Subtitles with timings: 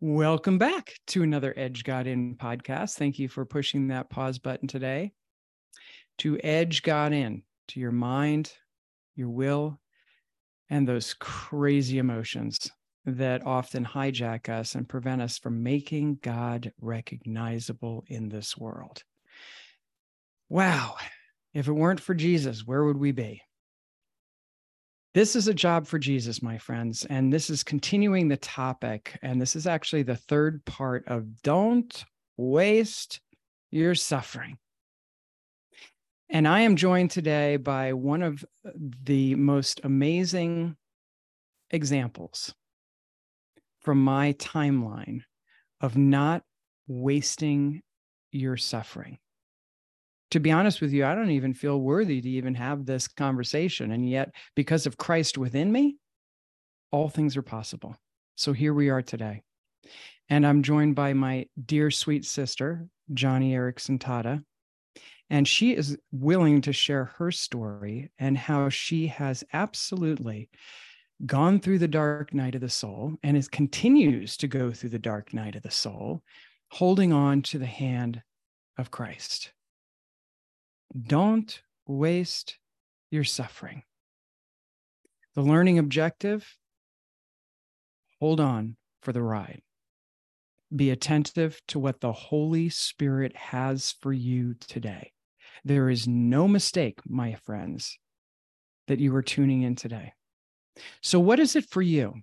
[0.00, 2.94] Welcome back to another Edge God In podcast.
[2.94, 5.10] Thank you for pushing that pause button today.
[6.18, 8.52] To edge God in to your mind,
[9.16, 9.80] your will,
[10.70, 12.70] and those crazy emotions
[13.06, 19.02] that often hijack us and prevent us from making God recognizable in this world.
[20.48, 20.94] Wow.
[21.54, 23.42] If it weren't for Jesus, where would we be?
[25.14, 27.06] This is a job for Jesus, my friends.
[27.08, 29.18] And this is continuing the topic.
[29.22, 32.04] And this is actually the third part of don't
[32.36, 33.20] waste
[33.70, 34.58] your suffering.
[36.30, 38.44] And I am joined today by one of
[39.02, 40.76] the most amazing
[41.70, 42.54] examples
[43.80, 45.22] from my timeline
[45.80, 46.42] of not
[46.86, 47.80] wasting
[48.30, 49.18] your suffering
[50.30, 53.92] to be honest with you, I don't even feel worthy to even have this conversation.
[53.92, 55.96] And yet, because of Christ within me,
[56.90, 57.96] all things are possible.
[58.36, 59.42] So here we are today.
[60.28, 64.44] And I'm joined by my dear sweet sister, Joni Eareckson Tada.
[65.30, 70.48] And she is willing to share her story and how she has absolutely
[71.26, 74.98] gone through the dark night of the soul and is continues to go through the
[74.98, 76.22] dark night of the soul,
[76.70, 78.22] holding on to the hand
[78.78, 79.52] of Christ.
[80.96, 82.58] Don't waste
[83.10, 83.82] your suffering.
[85.34, 86.56] The learning objective
[88.20, 89.62] hold on for the ride.
[90.74, 95.12] Be attentive to what the Holy Spirit has for you today.
[95.64, 97.98] There is no mistake, my friends,
[98.86, 100.12] that you are tuning in today.
[101.02, 102.14] So, what is it for you?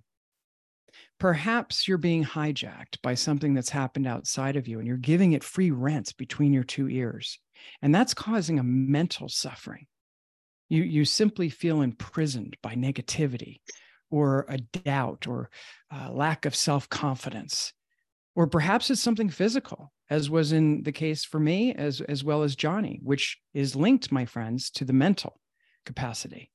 [1.18, 5.44] Perhaps you're being hijacked by something that's happened outside of you and you're giving it
[5.44, 7.38] free rent between your two ears.
[7.82, 9.86] And that's causing a mental suffering.
[10.68, 13.60] You, you simply feel imprisoned by negativity
[14.10, 15.50] or a doubt or
[15.90, 17.72] a lack of self confidence.
[18.34, 22.42] Or perhaps it's something physical, as was in the case for me, as, as well
[22.42, 25.40] as Joni, which is linked, my friends, to the mental
[25.86, 26.50] capacity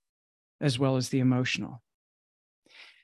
[0.61, 1.81] as well as the emotional.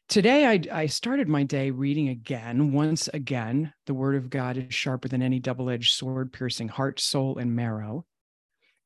[0.10, 4.74] Today, I, I, started my day reading again, once again, the word of God is
[4.74, 8.06] sharper than any double edged sword, piercing heart, soul, and marrow.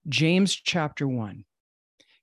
[0.09, 1.45] James chapter 1.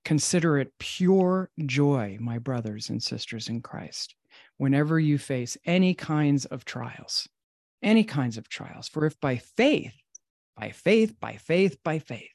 [0.04, 4.16] Consider it pure joy, my brothers and sisters in Christ,
[4.56, 7.28] whenever you face any kinds of trials,
[7.80, 8.88] any kinds of trials.
[8.88, 9.94] For if by faith,
[10.56, 12.32] by faith, by faith, by faith,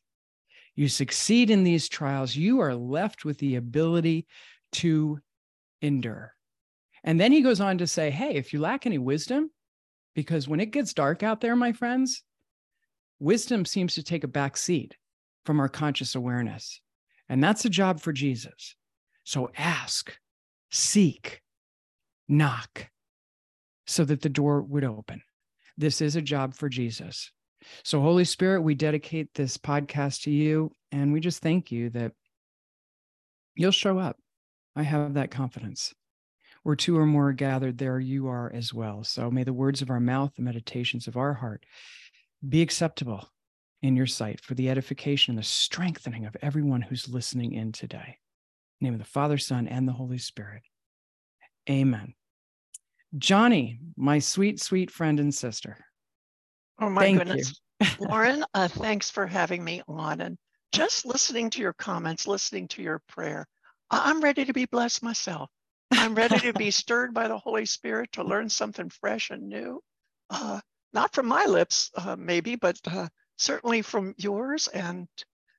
[0.76, 4.28] you succeed in these trials, you are left with the ability
[4.74, 5.20] to
[5.82, 6.34] endure.
[7.04, 9.52] And then he goes on to say, hey, if you lack any wisdom,
[10.16, 12.24] because when it gets dark out there, my friends,
[13.20, 14.96] wisdom seems to take a back seat
[15.46, 16.82] from our conscious awareness.
[17.28, 18.76] And that's a job for Jesus.
[19.24, 20.16] So ask,
[20.72, 21.42] seek,
[22.28, 22.90] knock,
[23.86, 25.22] so that the door would open.
[25.78, 27.32] This is a job for Jesus.
[27.84, 32.12] So, Holy Spirit, we dedicate this podcast to you, and we just thank you that
[33.56, 34.18] you'll show up.
[34.76, 35.94] I have that confidence
[36.64, 39.04] where two or more are gathered, there you are as well.
[39.04, 41.66] So may the words of our mouth, the meditations of our heart
[42.48, 43.30] be acceptable
[43.82, 48.18] in your sight for the edification and the strengthening of everyone who's listening in today.
[48.80, 50.64] In name of the Father, Son, and the Holy Spirit.
[51.70, 52.14] Amen.
[53.18, 55.78] Joni, my sweet, sweet friend and sister.
[56.82, 57.62] Oh my Thank goodness.
[58.00, 60.22] Lauren, uh, thanks for having me on.
[60.22, 60.38] And
[60.72, 63.46] just listening to your comments, listening to your prayer,
[63.92, 65.50] I'm ready to be blessed myself.
[65.98, 69.82] I'm ready to be stirred by the Holy Spirit to learn something fresh and new.
[70.30, 70.60] Uh,
[70.94, 74.68] not from my lips, uh, maybe, but uh, certainly from yours.
[74.68, 75.08] And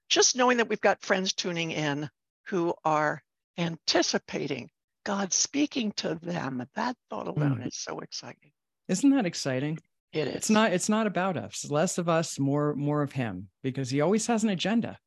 [0.09, 2.09] just knowing that we've got friends tuning in
[2.47, 3.23] who are
[3.59, 4.71] anticipating
[5.05, 7.67] God speaking to them, that thought alone mm.
[7.67, 8.53] is so exciting.
[8.89, 9.78] Isn't that exciting?
[10.12, 10.34] It is.
[10.37, 10.73] It's not.
[10.73, 11.69] It's not about us.
[11.69, 14.99] Less of us, more more of Him, because He always has an agenda.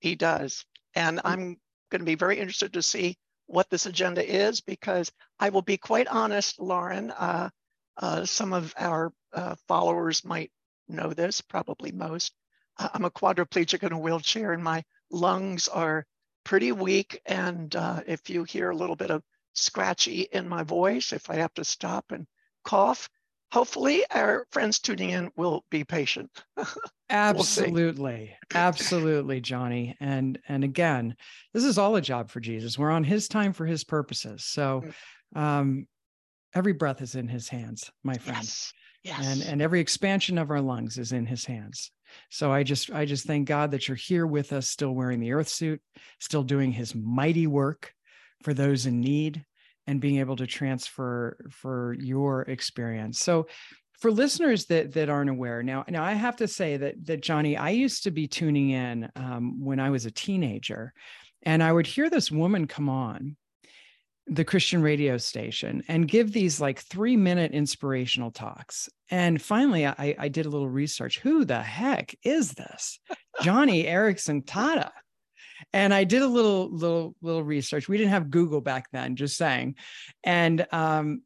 [0.00, 0.64] He does,
[0.94, 1.56] and I'm
[1.90, 3.16] going to be very interested to see
[3.48, 5.10] what this agenda is because
[5.40, 7.10] I will be quite honest, Lauren.
[7.10, 7.48] Uh,
[7.96, 10.52] uh, some of our uh, followers might
[10.86, 12.32] know this, probably most.
[12.78, 16.06] Uh, I'm a quadriplegic in a wheelchair, and my lungs are
[16.44, 17.20] pretty weak.
[17.26, 19.22] And uh, if you hear a little bit of
[19.54, 22.26] scratchy in my voice, if I have to stop and
[22.64, 23.08] cough,
[23.50, 26.30] hopefully our friends tuning in will be patient.
[27.10, 29.94] absolutely absolutely Joni.
[30.00, 31.16] and and again
[31.54, 34.84] this is all a job for jesus we're on his time for his purposes so
[35.34, 35.40] mm.
[35.40, 35.86] um
[36.54, 38.72] every breath is in his hands my friend yes.
[39.04, 39.26] Yes.
[39.26, 41.90] and and every expansion of our lungs is in his hands
[42.30, 45.32] so i just i just thank god that you're here with us still wearing the
[45.32, 45.80] earth suit
[46.20, 47.94] still doing his mighty work
[48.42, 49.46] for those in need
[49.88, 53.18] and being able to transfer for your experience.
[53.18, 53.48] So
[53.98, 57.58] for listeners that that aren't aware now now i have to say that that Joni
[57.58, 60.92] i used to be tuning in um, when i was a teenager
[61.42, 63.36] and i would hear this woman come on
[64.28, 68.88] the christian radio station and give these like three minute inspirational talks.
[69.10, 71.18] And finally I, I did a little research.
[71.20, 73.00] Who the heck is this?
[73.40, 74.90] Joni Eareckson Tada
[75.72, 77.88] and I did a little little little research.
[77.88, 79.76] We didn't have Google back then, just saying,
[80.24, 81.22] and um,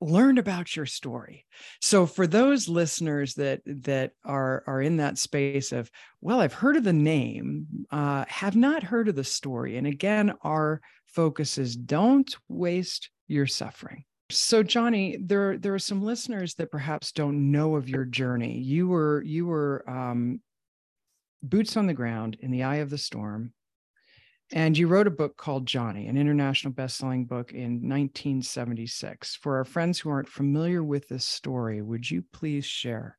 [0.00, 1.44] learned about your story.
[1.80, 5.90] So for those listeners that that are are in that space of,
[6.20, 10.34] well, I've heard of the name, uh, have not heard of the story, and again,
[10.42, 14.04] our focus is don't waste your suffering.
[14.30, 18.58] So Joni, there there are some listeners that perhaps don't know of your journey.
[18.58, 20.40] You were you were um,
[21.42, 23.52] boots on the ground in the eye of the storm.
[24.50, 29.36] And you wrote a book called Joni, an international best-selling book in 1976.
[29.36, 33.18] For our friends who aren't familiar with this story, would you please share?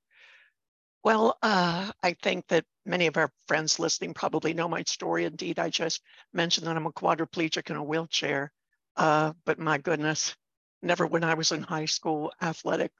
[1.04, 5.26] Well, uh, I think that many of our friends listening probably know my story.
[5.26, 6.02] Indeed, I just
[6.34, 8.52] mentioned that I'm a quadriplegic in a wheelchair.
[8.96, 10.36] Uh, but my goodness,
[10.82, 12.92] never when I was in high school, athletic,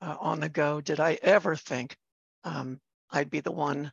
[0.00, 1.96] uh, on the go, did I ever think
[2.44, 3.92] um, I'd be the one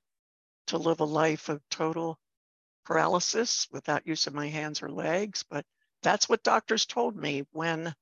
[0.67, 2.17] to live a life of total
[2.85, 5.43] paralysis without use of my hands or legs.
[5.49, 5.65] But
[6.03, 7.93] that's what doctors told me when,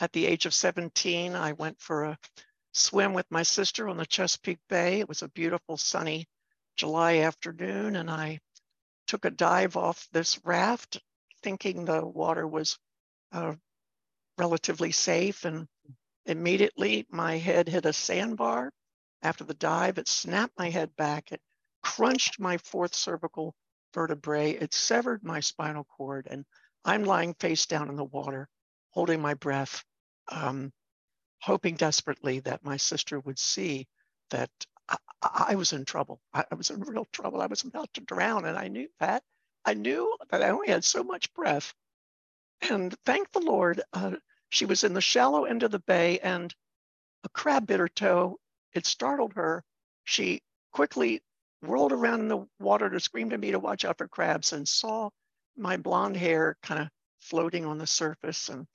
[0.00, 2.18] at the age of 17, I went for a
[2.72, 5.00] swim with my sister on the Chesapeake Bay.
[5.00, 6.26] It was a beautiful, sunny
[6.76, 8.38] July afternoon, and I
[9.08, 11.00] took a dive off this raft,
[11.42, 12.78] thinking the water was
[13.32, 13.54] uh,
[14.36, 15.44] relatively safe.
[15.44, 15.66] And
[16.26, 18.70] immediately my head hit a sandbar.
[19.22, 21.32] After the dive, it snapped my head back.
[21.32, 21.40] It
[21.82, 23.54] crunched my fourth cervical
[23.94, 24.52] vertebrae.
[24.52, 26.44] It severed my spinal cord, and
[26.84, 28.48] I'm lying face down in the water,
[28.90, 29.84] holding my breath,
[30.30, 30.72] um,
[31.40, 33.86] hoping desperately that my sister would see
[34.30, 34.50] that
[34.88, 36.20] I, I was in trouble.
[36.32, 37.40] I, I was in real trouble.
[37.40, 39.22] I was about to drown, and I knew that.
[39.64, 41.74] I knew that I only had so much breath.
[42.70, 44.16] And thank the Lord, uh,
[44.48, 46.54] she was in the shallow end of the bay, and
[47.24, 48.38] a crab bit her toe.
[48.72, 49.64] It startled her.
[50.04, 50.42] She
[50.72, 51.22] quickly
[51.62, 54.68] rolled around in the water to scream to me to watch out for crabs and
[54.68, 55.10] saw
[55.56, 56.88] my blonde hair kind of
[57.20, 58.66] floating on the surface and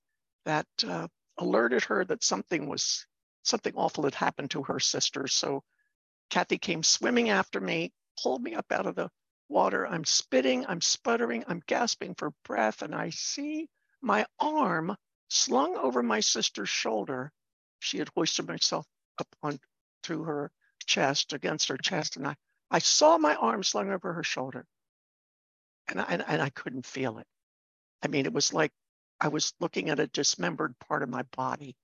[0.46, 1.08] that uh,
[1.38, 3.06] alerted her that something was
[3.44, 5.28] something awful had happened to her sister.
[5.28, 5.64] So
[6.30, 7.92] kathy came swimming after me
[8.22, 9.10] pulled me up out of the
[9.50, 9.88] water.
[9.88, 13.68] I'm spitting i'm sputtering i'm gasping for breath and i see
[14.02, 14.96] my arm
[15.30, 17.32] slung over my sister's shoulder.
[17.80, 18.86] She had hoisted myself
[19.20, 20.52] up onto her
[20.86, 22.36] chest against her chest and i
[22.74, 24.66] I saw my arm slung over her shoulder
[25.88, 27.28] and I, and I couldn't feel it.
[28.02, 28.72] I mean, it was like
[29.22, 31.76] I was looking at a dismembered part of my body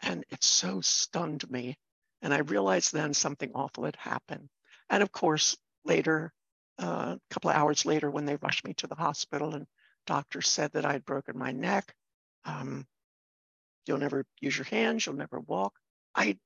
[0.00, 1.76] and it so stunned me.
[2.22, 4.48] And I realized then something awful had happened.
[4.88, 6.32] And of course, later,
[6.80, 9.66] uh, a couple of hours later, when they rushed me to the hospital and
[10.06, 11.94] doctors said that I had broken my neck,
[12.46, 12.86] um,
[13.86, 15.74] you'll never use your hands, you'll never walk.
[16.14, 16.38] I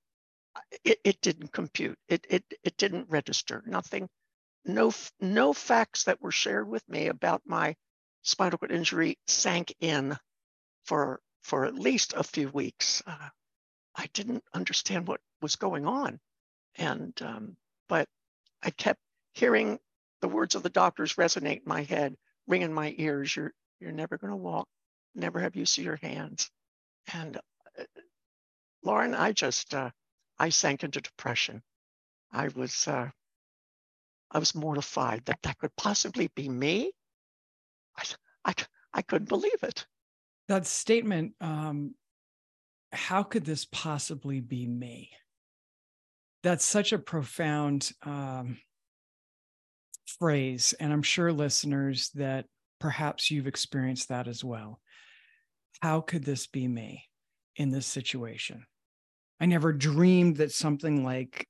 [0.85, 1.99] it, it didn't compute.
[2.09, 3.63] It, it, it didn't register.
[3.67, 4.09] Nothing,
[4.65, 7.75] no, no facts that were shared with me about my
[8.23, 10.17] spinal cord injury sank in
[10.85, 13.03] for, for at least a few weeks.
[13.07, 13.29] Uh,
[13.97, 16.19] I didn't understand what was going on.
[16.77, 17.57] And, um,
[17.89, 18.09] but
[18.63, 19.01] I kept
[19.35, 19.79] hearing
[20.21, 23.35] the words of the doctors resonate in my head, ring in my ears.
[23.35, 24.69] You're, you're never going to walk,
[25.15, 26.51] never have use of your hands.
[27.13, 27.85] And uh,
[28.85, 29.91] Lauren, I just, uh,
[30.39, 31.63] I sank into depression.
[32.33, 33.09] I was uh,
[34.33, 36.93] I was mortified that that could possibly be me.
[37.97, 38.03] I,
[38.47, 38.55] I,
[38.95, 39.87] I couldn't believe it.
[40.49, 41.95] That statement, um,
[42.93, 45.11] how could this possibly be me?
[46.43, 48.59] That's such a profound um,
[50.19, 50.75] phrase.
[50.81, 52.47] And I'm sure listeners that
[52.81, 54.81] perhaps you've experienced that as well.
[55.81, 57.05] How could this be me
[57.57, 58.65] in this situation?
[59.43, 61.49] I never dreamed that something like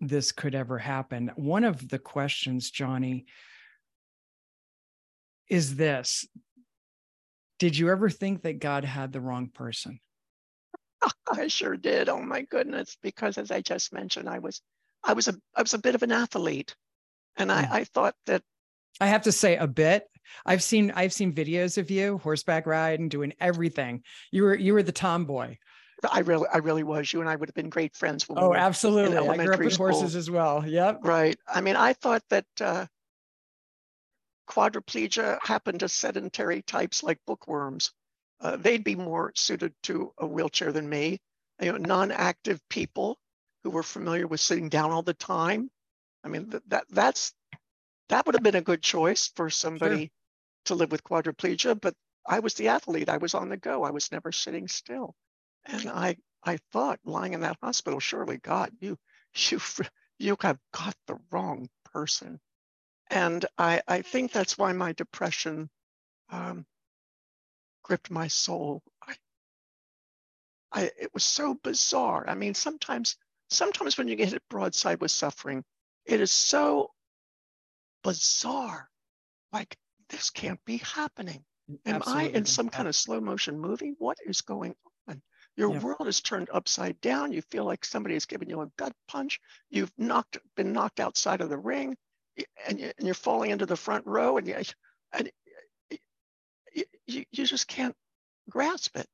[0.00, 1.32] this could ever happen.
[1.34, 3.24] One of the questions, Joni,
[5.48, 6.28] is this
[7.58, 9.98] Did you ever think that God had the wrong person?
[11.28, 12.08] I sure did.
[12.08, 12.96] Oh my goodness.
[13.02, 14.62] Because as I just mentioned, I was
[15.02, 16.76] I was a I was a bit of an athlete.
[17.36, 17.72] And I, hmm.
[17.72, 18.42] I thought that
[19.00, 20.06] I have to say a bit.
[20.46, 24.04] I've seen I've seen videos of you horseback riding, doing everything.
[24.30, 25.56] You were you were the tomboy.
[26.12, 27.12] I really, I really was.
[27.12, 28.28] You and I would have been great friends.
[28.28, 29.16] When oh, we absolutely.
[29.16, 29.90] I grew up with school.
[29.90, 30.66] horses as well.
[30.66, 31.00] Yep.
[31.02, 31.38] Right.
[31.46, 32.86] I mean, I thought that uh,
[34.48, 37.92] quadriplegia happened to sedentary types like bookworms.
[38.40, 41.18] uh, they'd be more suited to a wheelchair than me.
[41.60, 43.18] You know, non-active people
[43.62, 45.70] who were familiar with sitting down all the time.
[46.24, 47.32] I mean, that, that that's
[48.08, 50.10] that would have been a good choice for somebody sure.
[50.66, 51.80] to live with quadriplegia.
[51.80, 51.94] But
[52.26, 53.08] I was the athlete.
[53.08, 53.82] I was on the go.
[53.84, 55.14] I was never sitting still,
[55.66, 58.98] and I I thought lying in that hospital, surely God, you
[59.34, 59.60] you
[60.18, 62.40] you have got the wrong person.
[63.10, 65.68] And I, I think that's why my depression
[66.30, 66.64] um,
[67.82, 68.82] gripped my soul.
[69.06, 69.14] I,
[70.72, 72.24] I, it was so bizarre.
[72.26, 73.16] I mean, sometimes,
[73.50, 75.64] sometimes when you get hit broadside with suffering,
[76.06, 76.90] it is so
[78.02, 78.88] bizarre.
[79.52, 79.76] Like
[80.08, 81.44] this can't be happening.
[81.86, 82.34] Am Absolutely.
[82.34, 83.94] I in some kind of slow motion movie?
[83.98, 84.92] What is going on?
[85.56, 85.80] Your yeah.
[85.80, 87.32] world is turned upside down.
[87.32, 89.40] You feel like somebody has given you a gut punch.
[89.70, 91.96] You've knocked, been knocked outside of the ring,
[92.66, 94.56] and, you, are falling into the front row, and you,
[95.12, 95.30] and
[97.06, 97.94] you, you just can't
[98.50, 99.06] grasp it.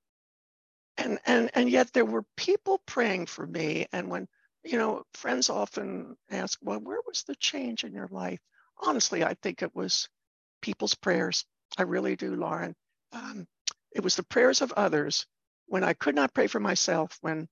[0.97, 3.87] And and and yet there were people praying for me.
[3.93, 4.27] And when
[4.65, 8.41] you know, friends often ask, "Well, where was the change in your life?"
[8.79, 10.09] Honestly, I think it was
[10.63, 11.45] people's prayers.
[11.79, 12.75] I really do, Lauren.
[13.13, 13.47] Um,
[13.93, 15.27] it was the prayers of others
[15.71, 17.49] when I could not pray for myself, when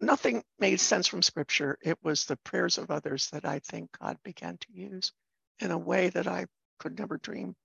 [0.00, 4.18] nothing made sense from scripture, it was the prayers of others that I think God
[4.22, 5.12] began to use
[5.58, 6.46] in a way that I
[6.80, 7.56] could never dream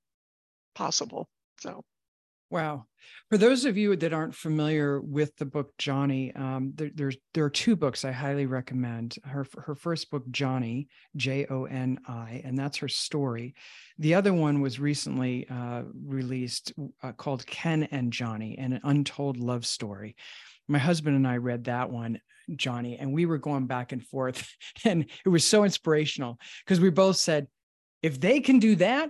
[0.76, 1.28] possible.
[1.60, 1.84] So
[2.50, 2.86] Wow.
[3.30, 7.44] For those of you that aren't familiar with the book Joni, um, there, there's there
[7.44, 9.18] are two books I highly recommend.
[9.24, 13.56] Her her first book, Joni J O N I, and that's her story.
[13.98, 19.38] The other one was recently uh, released uh, called Ken and Joni, and an untold
[19.38, 20.16] love story.
[20.68, 22.20] My husband and I read that one,
[22.52, 24.48] Joni, and we were going back and forth,
[24.86, 27.48] and it was so inspirational because we both said,
[28.04, 29.10] if they can do that,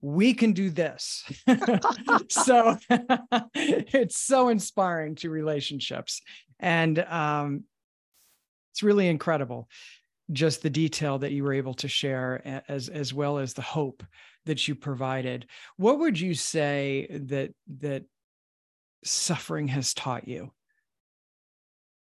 [0.00, 1.24] we can do this.
[2.28, 2.78] so
[3.54, 6.22] it's so inspiring to relationships.
[6.60, 7.64] And um,
[8.72, 9.68] it's really incredible
[10.30, 14.02] just the detail that you were able to share as as well as the hope
[14.46, 15.46] that you provided.
[15.76, 18.04] What would you say that that
[19.04, 20.52] suffering has taught you?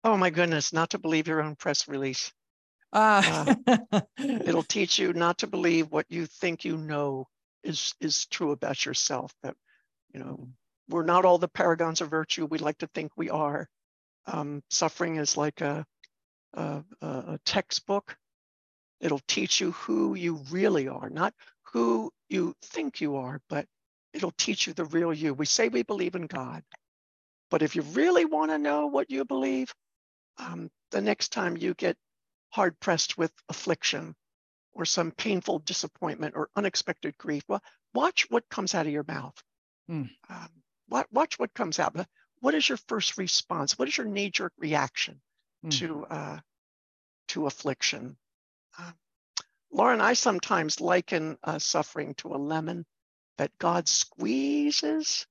[0.03, 2.31] Oh my goodness not to believe your own press release.
[2.91, 7.27] Uh, uh, it'll teach you not to believe what you think you know
[7.63, 9.55] is is true about yourself that
[10.13, 10.47] you know
[10.89, 12.45] we're not all the paragons of virtue.
[12.45, 13.69] We like to think we are.
[14.25, 15.85] Um, suffering is like a,
[16.53, 18.17] a, a textbook.
[18.99, 21.33] It'll teach you who you really are not
[21.73, 23.65] who you think you are but
[24.13, 25.33] it'll teach you the real you.
[25.33, 26.63] We say we believe in god
[27.49, 29.73] but if you really want to know what you believe
[30.37, 31.97] um, the next time you get
[32.49, 34.15] hard pressed with affliction
[34.73, 39.35] or some painful disappointment or unexpected grief, well, watch what comes out of your mouth.
[39.89, 40.09] Mm.
[40.29, 40.49] Um,
[41.11, 41.95] watch what comes out.
[42.41, 43.77] What is your first response?
[43.77, 45.21] What is your knee-jerk reaction
[45.65, 45.71] mm.
[45.79, 46.39] to uh,
[47.29, 48.17] to affliction?
[48.77, 48.91] Uh,
[49.71, 52.85] Lauren, I sometimes liken uh, suffering to a lemon
[53.38, 55.25] that God squeezes.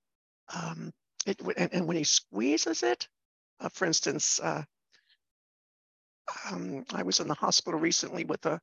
[0.55, 0.93] Um,
[1.27, 3.09] it, and, and, when He squeezes it,
[3.61, 4.63] uh, for instance, uh,
[6.51, 8.61] um, I was in the hospital recently with a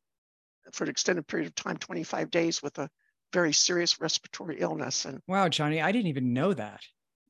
[0.71, 2.89] for an extended period of time, 25 days with a
[3.33, 5.05] very serious respiratory illness.
[5.05, 6.81] And wow, Joni, I didn't even know that.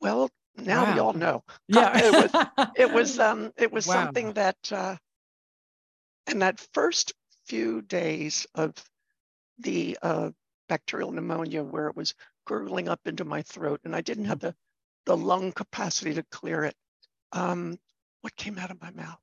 [0.01, 0.93] Well, now wow.
[0.93, 1.43] we all know.
[1.67, 3.93] Yeah, it was it was um it was wow.
[3.93, 4.95] something that uh,
[6.27, 7.13] and that first
[7.45, 8.73] few days of
[9.59, 10.31] the uh,
[10.67, 12.13] bacterial pneumonia where it was
[12.45, 14.55] gurgling up into my throat and I didn't have the
[15.05, 16.75] the lung capacity to clear it.
[17.31, 17.77] Um,
[18.21, 19.19] what came out of my mouth?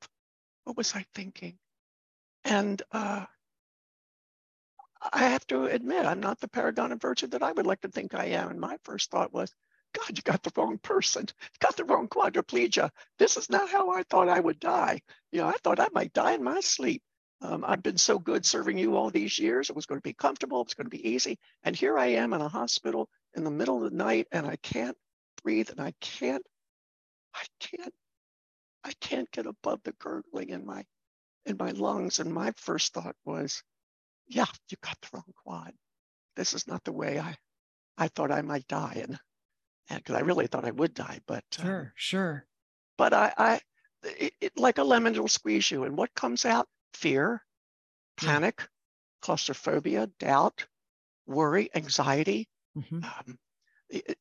[0.64, 1.58] What was I thinking?
[2.44, 3.26] And uh,
[5.12, 7.88] I have to admit, I'm not the paragon of virtue that I would like to
[7.88, 8.50] think I am.
[8.50, 9.52] And my first thought was,
[9.94, 11.26] God, you got the wrong person.
[11.28, 12.90] You got the wrong quadriplegia.
[13.18, 15.00] This is not how I thought I would die.
[15.32, 17.02] You know, I thought I might die in my sleep.
[17.40, 19.68] Um, I've been so good serving you all these years.
[19.68, 20.60] It was going to be comfortable.
[20.60, 21.38] It was going to be easy.
[21.64, 24.56] And here I am in a hospital in the middle of the night, and I
[24.62, 24.96] can't
[25.42, 26.42] breathe, and I can't,
[27.34, 27.92] I can't,
[28.84, 30.84] I can't get above the gurgling in my,
[31.44, 32.20] in my lungs.
[32.20, 33.62] And my first thought was,
[34.34, 35.72] yeah, you got the wrong quad.
[36.36, 37.36] This is not the way I,
[37.98, 39.04] I thought I might die.
[39.06, 39.18] And,
[39.94, 42.46] because I really thought I would die, but sure, um, sure.
[42.96, 43.60] But I, I,
[44.04, 45.84] it, it, like a lemon, it'll squeeze you.
[45.84, 46.66] And what comes out?
[46.94, 47.42] Fear,
[48.16, 48.66] panic, yeah.
[49.20, 50.66] claustrophobia, doubt,
[51.26, 52.48] worry, anxiety.
[52.76, 53.04] Mm-hmm.
[53.04, 53.38] Um,
[53.90, 54.16] it,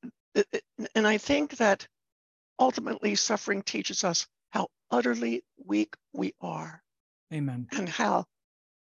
[0.96, 1.88] and I think that
[2.60, 6.82] ultimately suffering teaches us how utterly weak we are.
[7.34, 7.68] Amen.
[7.72, 8.26] And how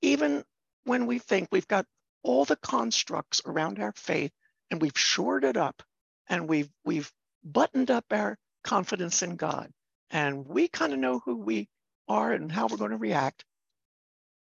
[0.03, 0.45] even
[0.85, 1.87] when we think we've got
[2.23, 4.33] all the constructs around our faith
[4.71, 5.83] and we've shored it up
[6.29, 7.11] and we've we've
[7.43, 9.71] buttoned up our confidence in God
[10.11, 11.69] and we kind of know who we
[12.09, 13.45] are and how we're going to react,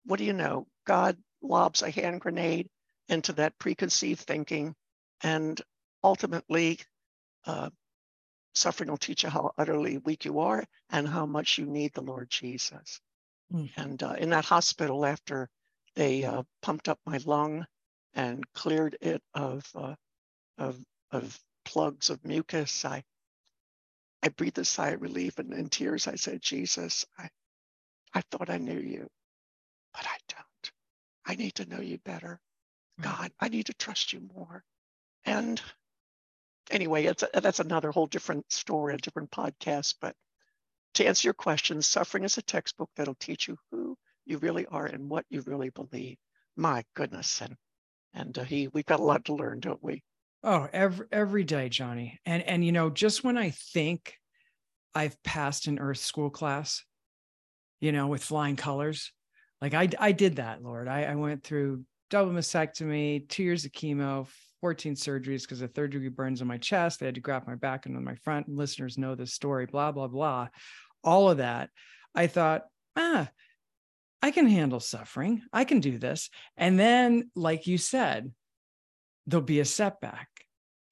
[0.05, 0.67] what do you know?
[0.85, 2.69] God lobs a hand grenade
[3.07, 4.75] into that preconceived thinking,
[5.21, 5.59] and
[6.03, 6.79] ultimately,
[7.45, 7.69] uh,
[8.53, 12.01] suffering will teach you how utterly weak you are and how much you need the
[12.01, 12.99] Lord Jesus.
[13.53, 13.69] Mm.
[13.77, 15.49] And uh, in that hospital, after
[15.99, 17.67] they uh, pumped up my lung
[18.13, 19.95] and cleared it of, uh,
[20.57, 20.79] of,
[21.11, 23.03] of plugs of mucus, I,
[24.23, 27.27] I breathed a sigh of relief and in tears I said, Jesus, I,
[28.13, 29.09] I thought I knew you,
[29.93, 30.71] but I don't.
[31.25, 32.39] I need to know you better.
[33.01, 34.63] God, I need to trust you more.
[35.25, 35.61] And
[36.71, 39.95] anyway, it's a, that's another whole different story, a different podcast.
[39.99, 40.15] But
[40.93, 43.97] to answer your question, suffering is a textbook that'll teach you who
[44.29, 46.17] you really are and what you really believe.
[46.55, 47.55] My goodness, and
[48.13, 50.03] and uh, he we've got a lot to learn, don't we?
[50.43, 52.17] Oh, every every day, Joni.
[52.25, 54.13] And and you know, just when I think
[54.93, 56.83] I've passed an Earth School class,
[57.81, 59.11] you know, with flying colors,
[59.61, 60.87] like I I did that, Lord.
[60.87, 64.27] I, I went through double mastectomy, two years of chemo,
[64.61, 66.99] 14 surgeries because of third degree burns on my chest.
[66.99, 68.49] They had to graft my back and on my front.
[68.49, 70.47] Listeners know this story, blah, blah, blah.
[71.03, 71.69] All of that.
[72.15, 72.63] I thought,
[72.95, 73.29] ah,
[74.21, 75.41] I can handle suffering.
[75.53, 76.29] I can do this.
[76.57, 78.31] And then, like you said,
[79.27, 80.27] there'll be a setback,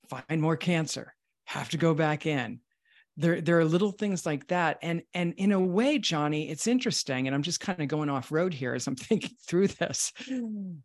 [0.10, 1.14] find more cancer,
[1.46, 2.62] have to go back in.
[3.18, 4.78] There, there are little things like that.
[4.82, 7.28] And, and in a way, Joni, it's interesting.
[7.28, 10.78] And I'm just kind of going off road here as I'm thinking through this mm.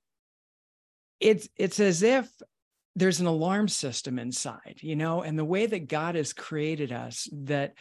[1.21, 2.29] it's it's as if
[2.95, 7.29] there's an alarm system inside you know and the way that god has created us
[7.33, 7.75] that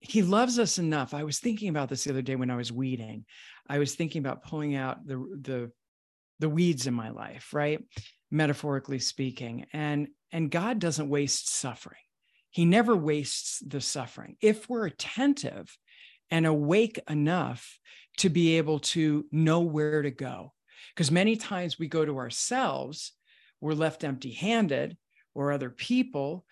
[0.00, 2.72] he loves us enough i was thinking about this the other day when i was
[2.72, 3.24] weeding
[3.68, 5.70] i was thinking about pulling out the the
[6.40, 7.82] the weeds in my life right
[8.30, 11.98] metaphorically speaking and and god doesn't waste suffering
[12.50, 15.76] he never wastes the suffering if we're attentive
[16.30, 17.78] and awake enough
[18.16, 20.52] to be able to know where to go
[20.94, 23.12] because many times we go to ourselves,
[23.60, 24.96] we're left empty handed
[25.34, 26.44] or other people.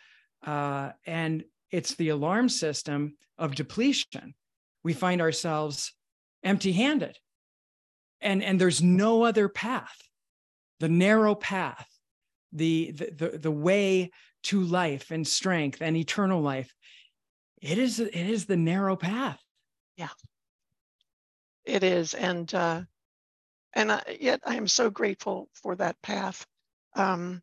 [0.45, 4.35] Uh, and it's the alarm system of depletion.
[4.83, 5.93] We find ourselves
[6.43, 7.19] empty handed.
[8.21, 9.97] And, and there's no other path,
[10.81, 11.89] the narrow path,
[12.53, 14.11] the, the, the, the way
[14.45, 16.73] to life and strength and eternal life.
[17.61, 19.41] It is, it is the narrow path.
[19.97, 20.09] Yeah,
[21.65, 22.15] it is.
[22.15, 22.83] And uh,
[23.75, 26.47] and I, yet I am so grateful for that path.
[26.95, 27.43] Um,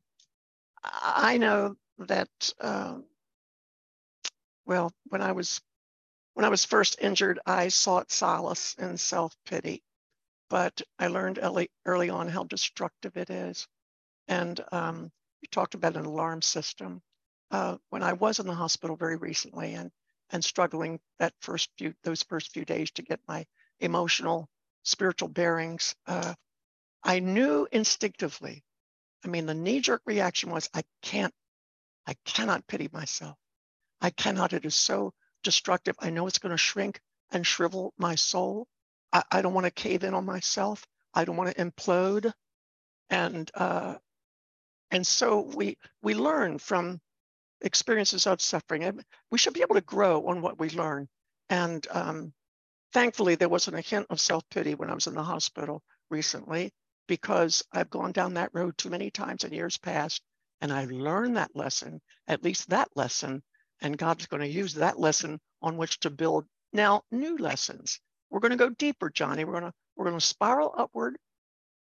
[0.83, 2.97] I know that uh,
[4.65, 5.62] well, when I was
[6.39, 9.84] when I was first injured, I sought solace in self pity,
[10.49, 13.67] but I learned early early on how destructive it is.
[14.30, 17.02] And um, you talked about an alarm system.
[17.52, 19.91] Uh, when I was in the hospital very recently and
[20.30, 23.45] and struggling that first few those first few days to get my
[23.82, 24.47] emotional
[24.84, 26.34] spiritual bearings, uh,
[27.04, 28.63] I knew instinctively.
[29.25, 31.34] I mean, the knee jerk reaction was, I can't,
[32.08, 33.36] I cannot pity myself.
[33.99, 34.54] I cannot.
[34.54, 35.95] It is so destructive.
[35.99, 36.99] I know it's going to shrink
[37.32, 38.67] and shrivel my soul.
[39.13, 40.86] I, I don't want to cave in on myself.
[41.13, 42.32] I don't want to implode.
[43.10, 43.95] And uh,
[44.91, 46.99] and so we we learn from
[47.62, 48.84] experiences of suffering.
[48.86, 51.08] And we should be able to grow on what we learn.
[51.49, 52.32] And um,
[52.93, 56.73] Thankfully, there wasn't a hint of self pity when I was in the hospital recently
[57.08, 60.23] because I've gone down that road too many times in years past.
[60.62, 63.43] And I learned that lesson, at least that lesson.
[63.82, 68.00] And God's going to use that lesson on which to build now new lessons.
[68.30, 69.46] We're going to go deeper, Joni.
[69.46, 71.18] We're going to we're going to spiral upward,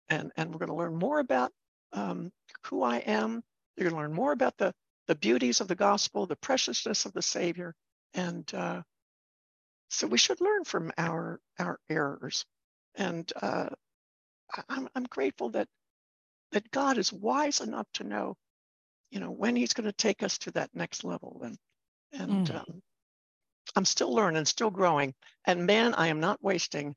[0.09, 1.51] and and we're going to learn more about
[1.93, 2.31] um,
[2.65, 3.43] who I am.
[3.75, 4.73] You're going to learn more about the
[5.07, 7.73] the beauties of the gospel, the preciousness of the Savior,
[8.13, 8.81] and uh,
[9.89, 12.45] so we should learn from our our errors.
[12.95, 13.69] And uh,
[14.69, 15.67] I'm I'm grateful that
[16.51, 18.35] that God is wise enough to know,
[19.11, 21.41] you know, when He's going to take us to that next level.
[21.43, 21.57] And
[22.13, 22.55] and mm.
[22.55, 22.81] um,
[23.75, 25.13] I'm still learning, still growing.
[25.45, 26.95] And man, I am not wasting.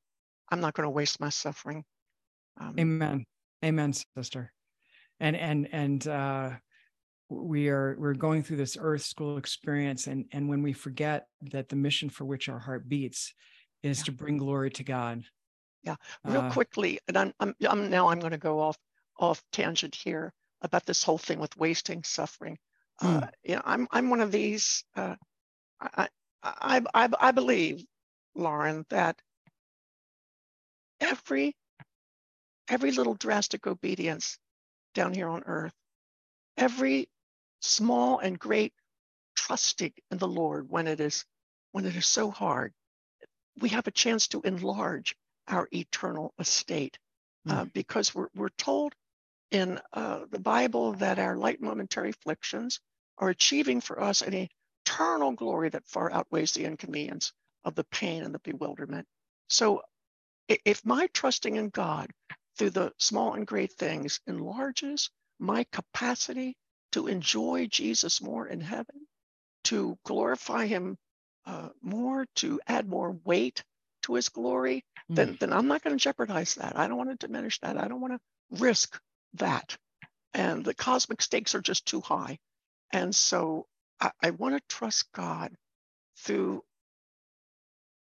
[0.51, 1.85] I'm not going to waste my suffering.
[2.61, 3.25] Um, Amen.
[3.65, 4.53] Amen, sister.
[5.21, 6.51] And and and uh,
[7.41, 11.69] we are we're going through this earth school experience and and when we forget that
[11.69, 13.33] the mission for which our heart beats
[13.83, 14.05] is yeah.
[14.05, 15.23] to bring glory to god
[15.83, 18.77] yeah real uh, quickly and I'm, I'm, I'm now i'm going to go off
[19.19, 22.59] off tangent here about this whole thing with wasting suffering
[23.01, 23.27] uh, hmm.
[23.45, 25.17] you know i'm i'm one of these uh,
[25.81, 26.09] I,
[26.43, 27.85] I i i believe
[28.35, 29.21] lauren that
[31.01, 31.55] every
[32.69, 34.39] every little drastic obedience
[34.95, 35.75] down here on earth
[36.57, 37.09] every
[37.61, 38.73] small and great
[39.35, 41.25] trusting in the Lord when it is
[41.73, 42.73] when it is so hard,
[43.61, 45.17] we have a chance to enlarge
[45.49, 46.99] our eternal estate
[47.49, 47.73] uh, mm.
[47.73, 48.95] because we're, we're told
[49.53, 52.81] in uh, the Bible that our light momentary afflictions
[53.19, 54.49] are achieving for us an
[54.85, 57.33] eternal glory that far outweighs the inconvenience
[57.65, 59.07] of the pain and the bewilderment.
[59.49, 59.83] So
[60.49, 62.11] if my trusting in God
[62.57, 66.57] through the small and great things enlarges my capacity
[66.93, 69.07] to enjoy Jesus more in heaven,
[69.65, 70.97] to glorify him
[71.47, 73.63] uh, more, to add more weight
[74.03, 75.17] to his glory, mm.
[75.17, 76.79] then, then I'm not going to jeopardize that.
[76.79, 77.79] I don't want to diminish that.
[77.79, 79.01] I don't want to risk
[79.35, 79.77] that.
[80.35, 82.39] And the cosmic stakes are just too high.
[82.93, 83.67] And so
[84.01, 85.55] I, I want to trust God
[86.19, 86.63] through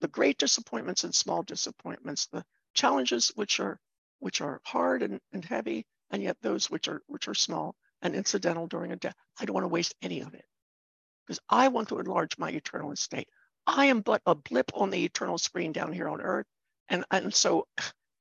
[0.01, 3.79] the great disappointments and small disappointments, the challenges which are
[4.19, 8.15] which are hard and, and heavy, and yet those which are which are small and
[8.15, 9.11] incidental during a day.
[9.39, 10.45] I don't want to waste any of it
[11.25, 13.27] because I want to enlarge my eternal estate.
[13.67, 16.47] I am but a blip on the eternal screen down here on earth.
[16.89, 17.67] And, and so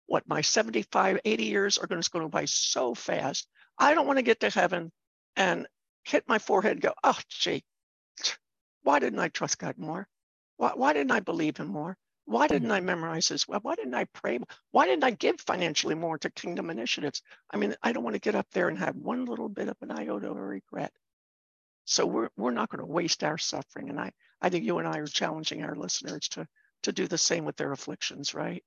[0.09, 3.47] what my 75, 80 years are going to go by so fast.
[3.79, 4.91] I don't want to get to heaven
[5.37, 5.69] and
[6.05, 7.63] hit my forehead and go, oh, gee,
[8.83, 10.09] why didn't I trust God more?
[10.57, 11.97] Why, why didn't I believe him more?
[12.25, 12.55] Why hmm.
[12.55, 13.61] didn't I memorize his well?
[13.63, 14.39] Why didn't I pray?
[14.71, 17.23] Why didn't I give financially more to kingdom initiatives?
[17.53, 19.77] I mean, I don't want to get up there and have one little bit of
[19.83, 20.93] an iota of regret.
[21.85, 23.91] So we're, we're not going to waste our suffering.
[23.91, 26.47] And I, I think you and I are challenging our listeners to,
[26.85, 28.65] to do the same with their afflictions, right?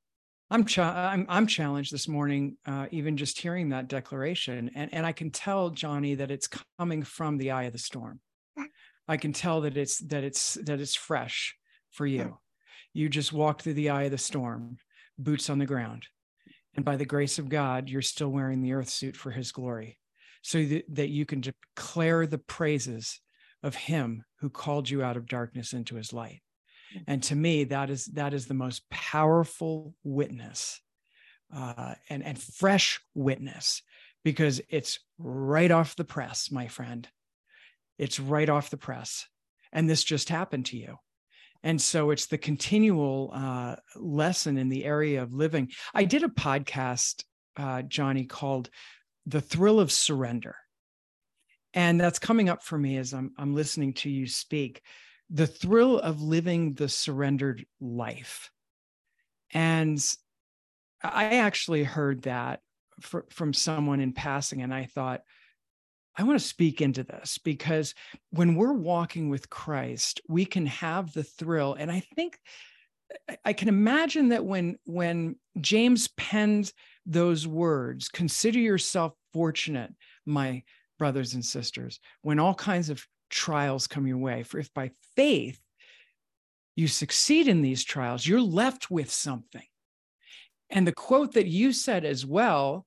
[0.52, 4.70] I'm, cha- I'm, I'm challenged this morning, uh, even just hearing that declaration.
[4.76, 8.20] And, and I can tell, Joni, that it's coming from the eye of the storm.
[9.08, 11.56] I can tell that it's, that it's, that it's fresh
[11.90, 12.38] for you.
[12.94, 14.76] You just walked through the eye of the storm,
[15.18, 16.08] boots on the ground.
[16.76, 19.98] And by the grace of God, you're still wearing the earth suit for his glory
[20.42, 23.22] so that, that you can declare the praises
[23.64, 26.42] of him who called you out of darkness into his light.
[27.08, 30.82] And to me that is that is the most powerful witness
[31.54, 33.82] uh, and and fresh witness
[34.24, 37.08] because it's right off the press my friend.
[37.98, 39.28] It's right off the press.
[39.72, 40.98] And this just happened to you.
[41.64, 45.72] And so it's the continual uh, lesson in the area of living.
[45.94, 47.24] I did a podcast
[47.58, 48.70] uh, Joni called
[49.26, 50.56] the thrill of surrender.
[51.74, 54.82] And that's coming up for me as I'm, I'm listening to you speak
[55.32, 58.52] the thrill of living the surrendered life.
[59.54, 60.04] And
[61.02, 62.60] I actually heard that
[63.00, 65.22] for, from someone in passing, and I thought,
[66.18, 67.96] I want to speak into this because
[68.32, 71.74] when we're walking with Christ, we can have the thrill.
[71.74, 72.38] And I think
[73.46, 76.72] I can imagine that when when James penned
[77.06, 79.94] those words, consider yourself fortunate,
[80.26, 80.64] my
[81.00, 84.44] brothers and sisters, when all kinds of trials come your way.
[84.44, 85.60] For if by faith
[86.76, 89.66] you succeed in these trials, you're left with something.
[90.70, 92.86] And the quote that you said as well,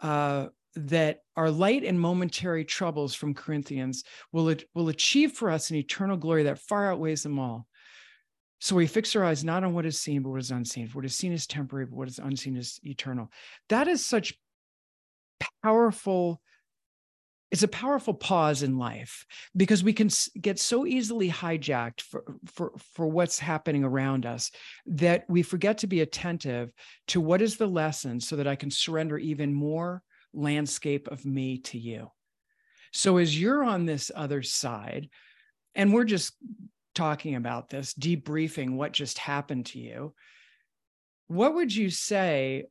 [0.00, 5.76] uh, that our light and momentary troubles from Corinthians will, will achieve for us an
[5.76, 7.66] eternal glory that far outweighs them all.
[8.60, 10.88] So we fix our eyes not on what is seen, but what is unseen.
[10.88, 13.30] For what is seen is temporary, but what is unseen is eternal.
[13.68, 14.34] That is such
[15.62, 16.40] powerful.
[17.52, 19.24] It's a powerful pause in life
[19.56, 24.50] because we can get so easily hijacked for, for, for what's happening around us
[24.86, 26.72] that we forget to be attentive
[27.08, 30.02] to what is the lesson so that I can surrender even more
[30.34, 32.10] landscape of me to you.
[32.92, 35.08] So as you're on this other side,
[35.74, 36.34] and we're just
[36.94, 40.14] talking about this, debriefing what just happened to you,
[41.28, 42.64] what would you say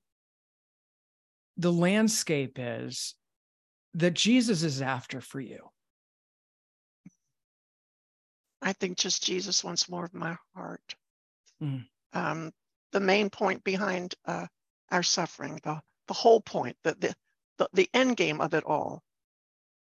[1.57, 3.15] the landscape is
[3.95, 5.69] that Jesus is after for you?
[8.61, 10.95] I think just Jesus wants more of my heart.
[11.61, 11.85] Mm.
[12.13, 12.51] Um,
[12.91, 14.47] the main point behind uh,
[14.91, 17.15] our suffering, the, the whole point, the, the,
[17.57, 19.01] the, the end game of it all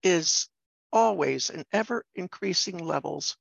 [0.03, 0.49] is
[0.91, 3.37] always in ever increasing levels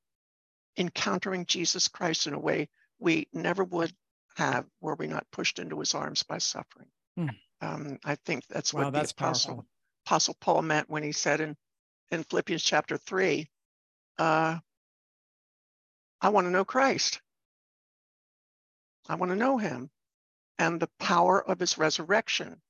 [0.76, 3.92] encountering Jesus Christ in a way we never would
[4.36, 6.88] have were we not pushed into his arms by suffering.
[7.16, 7.28] Hmm.
[7.60, 9.66] Um, I think that's wow, what that's the apostle,
[10.06, 11.56] apostle Paul meant when he said in,
[12.10, 13.48] in Philippians chapter three,
[14.18, 14.58] uh,
[16.20, 17.20] I want to know Christ.
[19.08, 19.90] I want to know him
[20.58, 22.60] and the power of his resurrection.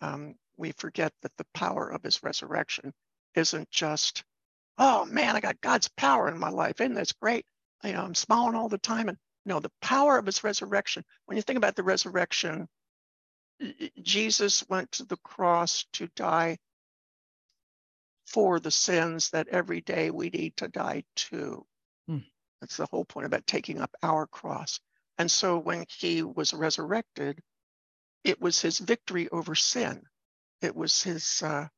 [0.00, 2.92] Um, we forget that the power of his resurrection
[3.34, 4.24] isn't just
[4.78, 6.80] oh man, I got God's power in my life.
[6.80, 7.46] Isn't this great?
[7.84, 9.08] You know, I'm smiling all the time.
[9.08, 11.04] And no, the power of his resurrection.
[11.26, 12.68] When you think about the resurrection,
[14.02, 16.58] Jesus went to the cross to die
[18.26, 21.66] for the sins that every day we need to die to.
[22.06, 22.18] Hmm.
[22.60, 24.80] That's the whole point about taking up our cross.
[25.18, 27.40] And so when he was resurrected,
[28.24, 30.02] it was his victory over sin.
[30.60, 31.68] It was his, uh,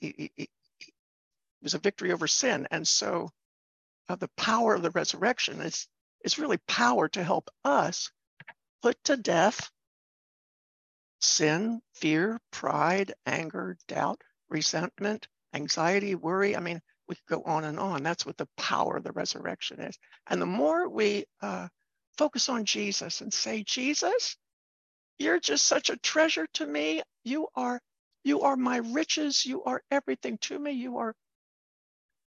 [0.00, 0.48] he, he, it
[1.62, 2.68] was a victory over sin.
[2.70, 3.30] And so
[4.08, 5.88] uh, the power of the resurrection is,
[6.24, 8.10] is really power to help us
[8.82, 9.70] put to death
[11.20, 16.56] sin, fear, pride, anger, doubt, resentment, anxiety, worry.
[16.56, 18.02] I mean, we could go on and on.
[18.02, 19.98] That's what the power of the resurrection is.
[20.28, 21.68] And the more we uh,
[22.18, 24.36] focus on Jesus and say, Jesus,
[25.18, 27.02] you're just such a treasure to me.
[27.24, 27.80] You are,
[28.24, 29.44] you are my riches.
[29.44, 30.72] You are everything to me.
[30.72, 31.14] You are,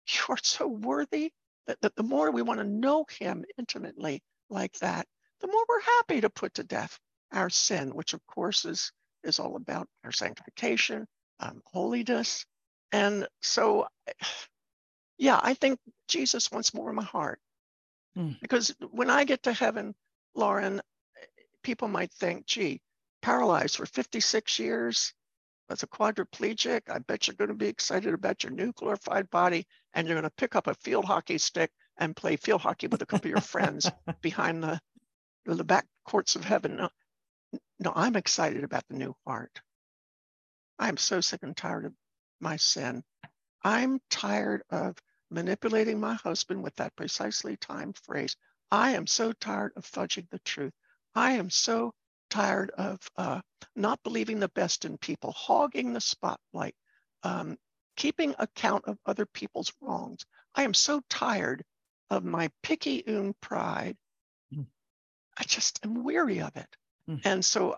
[0.09, 1.31] you are so worthy
[1.67, 5.07] that, that the more we want to know him intimately like that,
[5.41, 6.99] the more we're happy to put to death
[7.33, 8.93] our sin, which of course is,
[9.25, 11.07] is all about our sanctification,
[11.41, 12.45] um, holiness.
[12.93, 13.87] And so,
[15.19, 17.41] yeah, I think Jesus wants more in my heart.
[18.17, 18.41] Mm.
[18.41, 19.95] Because when I get to heaven,
[20.35, 20.81] Lauren,
[21.63, 22.81] people might think, gee,
[23.23, 25.13] paralyzed for 56 years
[25.71, 29.67] as a quadriplegic, I bet you're going to be excited about your new glorified body
[29.93, 33.03] and you're going to pick up a field hockey stick and play field hockey with
[33.03, 33.91] a couple of your friends
[34.23, 34.81] behind the,
[35.45, 36.77] the back courts of heaven.
[36.77, 36.89] No,
[37.81, 39.61] no, I'm excited about the new heart.
[40.79, 41.93] I'm so sick and tired of
[42.41, 43.03] my sin.
[43.63, 44.97] I'm tired of
[45.31, 48.37] manipulating my husband with that precisely timed phrase.
[48.71, 50.73] I am so tired of fudging the truth.
[51.15, 51.93] I am so
[52.31, 53.41] tired of uh,
[53.75, 56.75] not believing the best in people, hogging the spotlight,
[57.23, 57.57] um,
[57.97, 60.25] keeping account of other people's wrongs.
[60.55, 61.65] I am so tired
[62.11, 63.97] of my picayune pride.
[64.55, 64.67] Mm.
[65.37, 66.69] I just am weary of it.
[67.09, 67.21] Mm.
[67.25, 67.77] And so,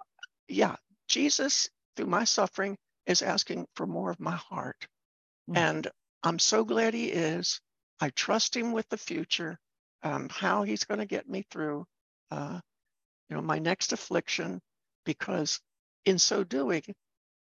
[0.48, 0.76] yeah,
[1.08, 4.86] Jesus, through my suffering, is asking for more of my heart.
[5.50, 5.56] Mm.
[5.56, 5.88] And
[6.22, 7.60] I'm so glad he is.
[8.00, 9.58] I trust him with the future,
[10.02, 11.86] um, how he's going to get me through,
[12.30, 12.60] uh,
[13.28, 14.60] you know, my next affliction,
[15.04, 15.60] because
[16.04, 16.82] in so doing,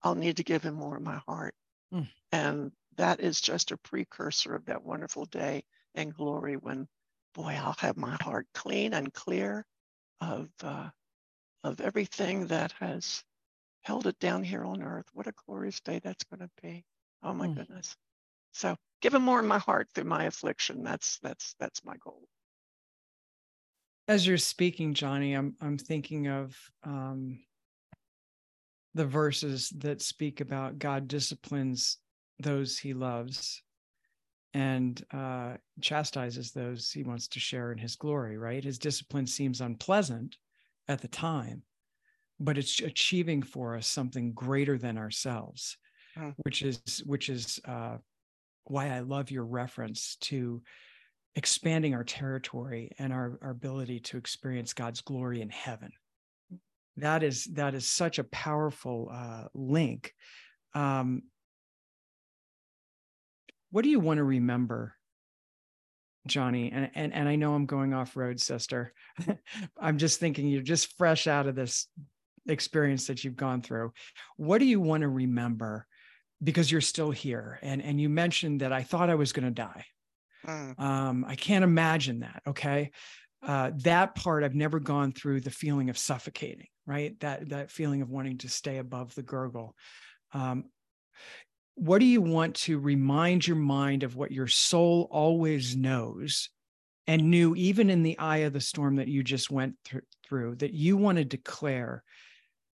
[0.04, 1.54] I'll need to give him more of my heart.
[1.93, 2.08] Mm.
[2.32, 5.63] And that is just a precursor of that wonderful day
[5.96, 6.88] and glory when,
[7.36, 9.65] boy, I'll have my heart clean and clear
[10.22, 10.89] of uh,
[11.63, 13.24] of everything that has
[13.88, 15.06] held it down here on earth.
[15.13, 16.84] What a glorious day that's going to be.
[17.23, 17.56] Oh my mm.
[17.56, 17.95] goodness.
[18.52, 20.84] So give him more in my heart through my affliction.
[20.84, 22.28] That's that's that's my goal.
[24.10, 27.39] As you're speaking, Joni, I'm I'm thinking of um,
[28.93, 31.97] the verses that speak about God disciplines
[32.39, 33.63] those he loves
[34.54, 38.63] and uh, chastises those he wants to share in his glory, right?
[38.63, 40.38] His discipline seems unpleasant,
[40.89, 41.63] at the time,
[42.39, 45.78] but it's achieving for us something greater than ourselves,
[46.17, 46.34] mm.
[46.38, 47.97] which is which is uh,
[48.65, 50.62] why I love your reference to
[51.36, 55.91] expanding our territory and our, our ability to experience God's glory in heaven.
[56.97, 60.13] That is that is such a powerful uh, link.
[60.73, 61.23] Um,
[63.71, 64.95] what do you want to remember
[66.28, 68.93] Joni, and and and I know I'm going off road, sister.
[69.80, 71.88] I'm just thinking you're just fresh out of this
[72.48, 73.94] experience that you've gone through.
[74.38, 75.86] What do you want to remember?
[76.44, 79.52] Because you're still here, and and you mentioned that I thought I was going to
[79.52, 79.86] die.
[80.46, 80.80] Mm.
[80.80, 82.44] Um, I can't imagine that.
[82.46, 82.92] Okay,
[83.46, 86.68] uh, that part I've never gone through the feeling of suffocating.
[86.86, 89.76] Right, that that feeling of wanting to stay above the gurgle.
[90.32, 90.66] Um,
[91.78, 96.50] what do you want to remind your mind of what your soul always knows
[97.06, 100.56] and knew even in the eye of the storm that you just went th- through
[100.56, 102.04] that you want to declare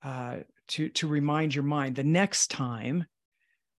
[0.03, 3.07] uh, to to remind your mind the next time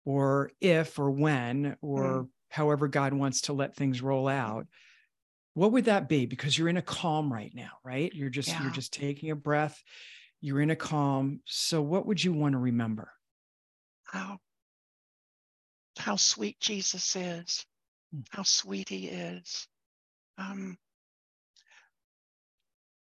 [0.06, 2.28] or if or when or mm.
[2.50, 4.68] however god wants to let things roll out
[5.54, 8.64] what would that be because you're in a calm right now right you're just yeah.
[8.64, 9.84] you're just taking a breath
[10.40, 13.12] you're in a calm so what would you want to remember
[14.14, 14.38] oh
[15.98, 17.66] how sweet Jesus is,
[18.16, 18.26] mm.
[18.30, 19.68] how sweet he is.
[20.38, 20.78] Um,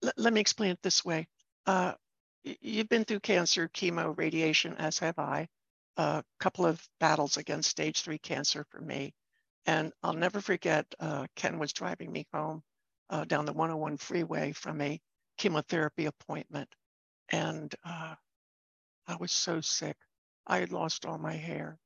[0.03, 1.27] l- let me explain it this way.
[1.65, 1.93] Uh,
[2.43, 5.47] you've been through cancer, chemo, radiation, as have I.
[5.97, 9.13] A couple of battles against stage three cancer for me.
[9.65, 12.63] And I'll never forget, uh, Ken was driving me home
[13.09, 14.99] uh, down the 101 freeway from a
[15.37, 16.73] chemotherapy appointment.
[17.29, 18.15] And uh,
[19.07, 19.97] I was so sick.
[20.47, 21.77] I had lost all my hair.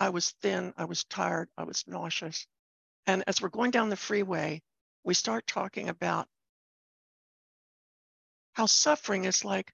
[0.00, 2.46] I was thin, I was tired, I was nauseous.
[3.06, 4.62] And as we're going down the freeway,
[5.04, 6.26] we start talking about
[8.52, 9.72] how suffering is like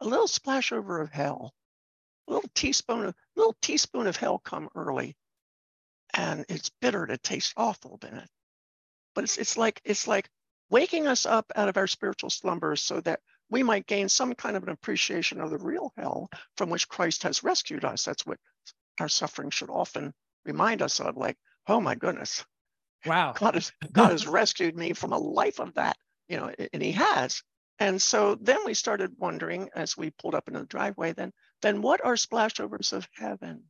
[0.00, 1.54] a little splash over of hell,
[2.28, 5.16] a little teaspoon of little teaspoon of hell come early.
[6.14, 7.04] and it's bitter.
[7.06, 8.28] It tastes awful, in it.
[9.14, 10.28] But it's it's like it's like
[10.70, 14.56] waking us up out of our spiritual slumbers so that we might gain some kind
[14.56, 18.04] of an appreciation of the real hell from which Christ has rescued us.
[18.04, 18.38] That's what
[19.00, 21.16] our suffering should often remind us of.
[21.16, 22.44] Like, oh my goodness,
[23.04, 25.96] wow, God has God has rescued me from a life of that,
[26.28, 27.42] you know, and He has.
[27.78, 31.32] And so then we started wondering as we pulled up into the driveway, then
[31.62, 33.64] then what are splashovers of heaven?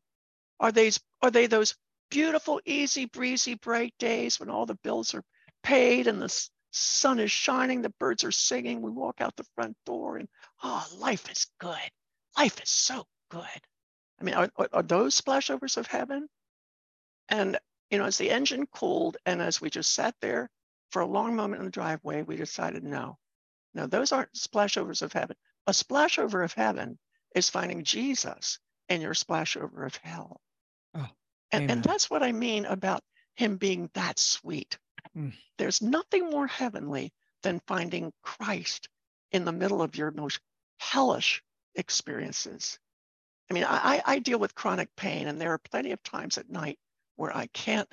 [0.61, 1.75] Are these are they those
[2.11, 5.25] beautiful, easy, breezy, bright days when all the bills are
[5.63, 9.77] paid and the sun is shining, the birds are singing, we walk out the front
[9.87, 10.29] door and
[10.63, 11.91] oh, life is good.
[12.37, 13.45] Life is so good.
[14.21, 16.29] I mean, are, are those splashovers of heaven?
[17.29, 17.59] And
[17.91, 20.51] you know, as the engine cooled and as we just sat there
[20.91, 23.19] for a long moment in the driveway, we decided no,
[23.75, 25.37] no, those aren't splashovers of heaven.
[25.67, 26.99] A splashover of heaven
[27.35, 28.59] is finding Jesus
[28.89, 30.41] in your splashover of hell.
[30.95, 31.09] Oh,
[31.51, 33.03] and, and, that's what I mean about
[33.35, 34.79] him being that sweet.
[35.17, 35.33] Mm.
[35.59, 38.89] There's nothing more heavenly than finding Christ
[39.33, 40.41] in the middle of your most
[40.79, 41.43] hellish
[41.75, 42.79] experiences.
[43.51, 46.49] I mean, I, I deal with chronic pain, and there are plenty of times at
[46.49, 46.79] night
[47.17, 47.89] where I can't,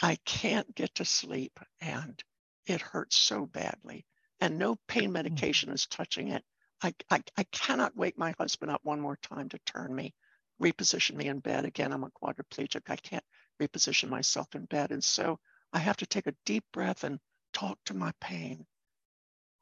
[0.00, 2.22] I can't get to sleep, and
[2.66, 4.04] it hurts so badly
[4.40, 5.14] and no pain mm.
[5.14, 6.44] medication is touching it.
[6.82, 10.14] I, I, I cannot wake my husband up one more time to turn me,
[10.62, 11.64] reposition me in bed.
[11.64, 12.82] Again, I'm a quadriplegic.
[12.88, 13.24] I can't
[13.60, 14.92] reposition myself in bed.
[14.92, 15.38] And so
[15.72, 17.18] I have to take a deep breath and
[17.52, 18.64] talk to my pain.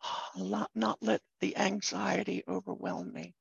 [0.37, 3.35] Not, not let the anxiety overwhelm me.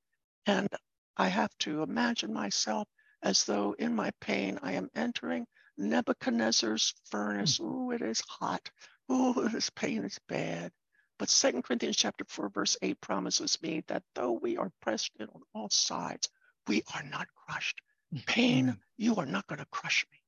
[0.45, 0.69] And
[1.17, 2.87] I have to imagine myself
[3.21, 5.45] as though in my pain I am entering
[5.77, 7.59] Nebuchadnezzar's furnace.
[7.59, 8.69] Ooh, it is hot.
[9.11, 10.71] Ooh, this pain is bad.
[11.17, 15.27] But Second Corinthians chapter 4, verse 8 promises me that though we are pressed in
[15.27, 16.29] on all sides,
[16.67, 17.81] we are not crushed.
[18.25, 20.19] Pain, you are not going to crush me.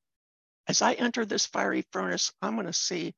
[0.67, 3.13] As I enter this fiery furnace, I'm going to see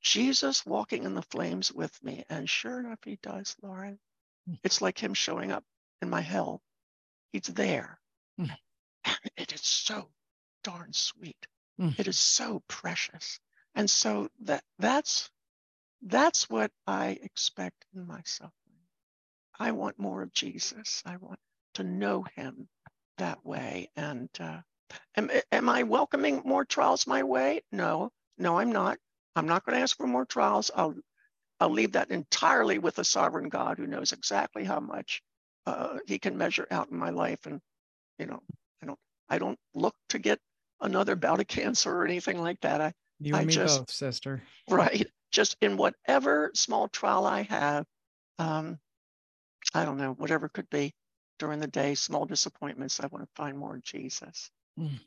[0.00, 2.24] Jesus walking in the flames with me.
[2.28, 3.98] And sure enough, he does, Lauren.
[4.46, 4.54] Hmm.
[4.62, 5.64] It's like him showing up
[6.00, 6.60] in my hell.
[7.32, 7.98] He's there.
[8.38, 8.46] Hmm.
[9.04, 10.08] And it is so
[10.62, 11.46] darn sweet.
[11.78, 11.90] Hmm.
[11.98, 13.40] It is so precious.
[13.74, 15.30] And so that that's
[16.02, 18.52] that's what I expect in my suffering.
[19.58, 21.02] I want more of Jesus.
[21.06, 21.38] I want
[21.74, 22.68] to know him
[23.18, 23.88] that way.
[23.96, 24.60] And uh,
[25.16, 27.62] am, am I welcoming more trials my way?
[27.70, 28.98] No, no, I'm not.
[29.36, 30.70] I'm not going to ask for more trials.
[30.74, 30.94] I'll,
[31.60, 35.22] I'll leave that entirely with the sovereign God who knows exactly how much
[35.66, 37.46] uh, he can measure out in my life.
[37.46, 37.60] And,
[38.18, 38.42] you know,
[38.82, 40.40] I don't, I don't look to get
[40.80, 42.80] another bout of cancer or anything like that.
[42.80, 44.42] I, you and I me just, both, sister.
[44.68, 47.84] Right just in whatever small trial I have,
[48.38, 48.78] um,
[49.74, 50.94] I don't know, whatever could be
[51.38, 54.50] during the day, small disappointments, I want to find more Jesus.
[54.78, 55.00] Mm.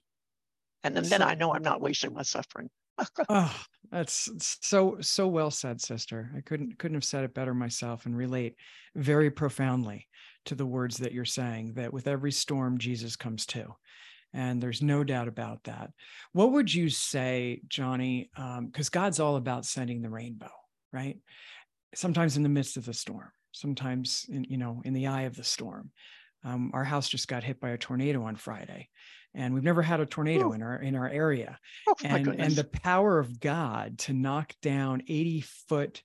[0.84, 2.70] And then, then I know I'm not wasting my suffering.
[3.30, 4.30] oh, that's
[4.62, 6.32] so so well said, sister.
[6.36, 8.56] I couldn't couldn't have said it better myself and relate
[8.96, 10.08] very profoundly
[10.46, 13.76] to the words that you're saying that with every storm Jesus comes too.
[14.36, 15.92] And there's no doubt about that.
[16.34, 18.28] What would you say, Joni?
[18.36, 20.52] Because um, God's all about sending the rainbow,
[20.92, 21.18] right?
[21.96, 25.38] Sometimes in the midst of the storm, sometimes in, you know, in the eye of
[25.38, 25.92] the storm.
[26.44, 28.90] Um, our house just got hit by a tornado on Friday,
[29.34, 31.58] and we've never had a tornado in our in our area.
[31.88, 36.04] Oh, and and the power of God to knock down 80 foot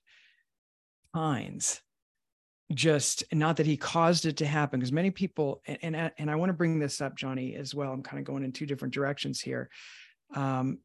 [1.13, 1.81] pines
[2.71, 6.35] just not that he caused it to happen because many people and and, and I
[6.35, 8.93] want to bring this up Joni as well I'm kind of going in two different
[8.93, 9.69] directions here.
[10.35, 10.79] Um,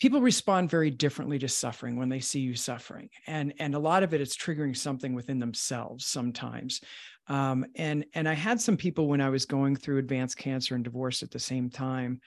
[0.00, 4.02] people respond very differently to suffering when they see you suffering and and a lot
[4.02, 6.80] of it is triggering something within themselves sometimes.
[7.28, 10.84] Um, and and I had some people when I was going through advanced cancer and
[10.84, 12.20] divorce at the same time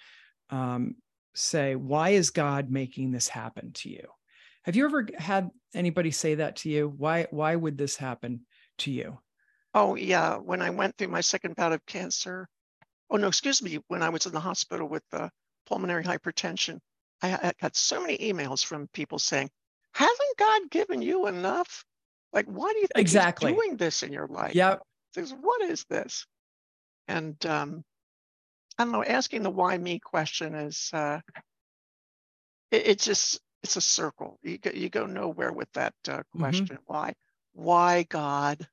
[0.49, 0.95] um,
[1.33, 4.07] say why is God making this happen to you
[4.63, 6.93] have you ever had anybody say that to you?
[6.97, 8.41] Why why would this happen
[8.79, 9.19] to you?
[9.73, 12.47] Oh yeah, when I went through my second bout of cancer.
[13.09, 13.79] Oh no, excuse me.
[13.87, 15.29] When I was in the hospital with uh,
[15.65, 16.79] pulmonary hypertension,
[17.21, 19.49] I, I got so many emails from people saying,
[19.93, 21.83] "Hasn't God given you enough?
[22.33, 24.55] Like, why do you think exactly doing this in your life?
[24.55, 24.77] Yeah.
[25.15, 26.25] What is this?
[27.07, 27.83] And um,
[28.77, 29.03] I don't know.
[29.03, 31.19] Asking the why me question is uh,
[32.71, 34.39] it, it just it's a circle.
[34.43, 36.39] You go, you go nowhere with that uh, mm-hmm.
[36.39, 36.65] question.
[36.67, 36.83] Mm-hmm.
[36.85, 37.13] Why?
[37.53, 38.67] Why God?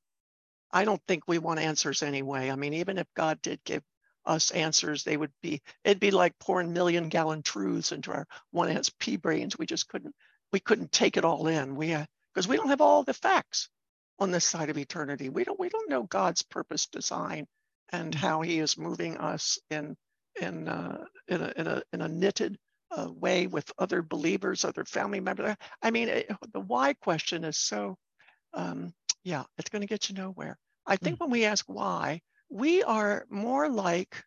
[0.71, 2.51] I don't think we want answers anyway.
[2.51, 3.83] I mean, even if God did give
[4.27, 8.69] us answers, they would be, it'd be like pouring million gallon truths into our one
[8.69, 9.59] has pea brains.
[9.59, 10.15] We just couldn't,
[10.53, 11.77] we couldn't take it all in.
[11.77, 11.89] We,
[12.35, 13.71] because uh, we don't have all the facts
[14.19, 15.31] on this side of eternity.
[15.31, 17.47] We don't, we don't know God's purpose, design,
[17.91, 18.27] and mm-hmm.
[18.27, 19.97] how he is moving us in,
[20.41, 22.59] in, uh, in, a, in, a, in a knitted
[22.91, 25.57] uh, way with other believers, other family members.
[25.83, 27.97] I mean, it, the why question is so,
[28.55, 28.93] um,
[29.25, 30.59] yeah, it's going to get you nowhere.
[30.87, 31.21] I think mm.
[31.21, 34.25] when we ask why, we are more like,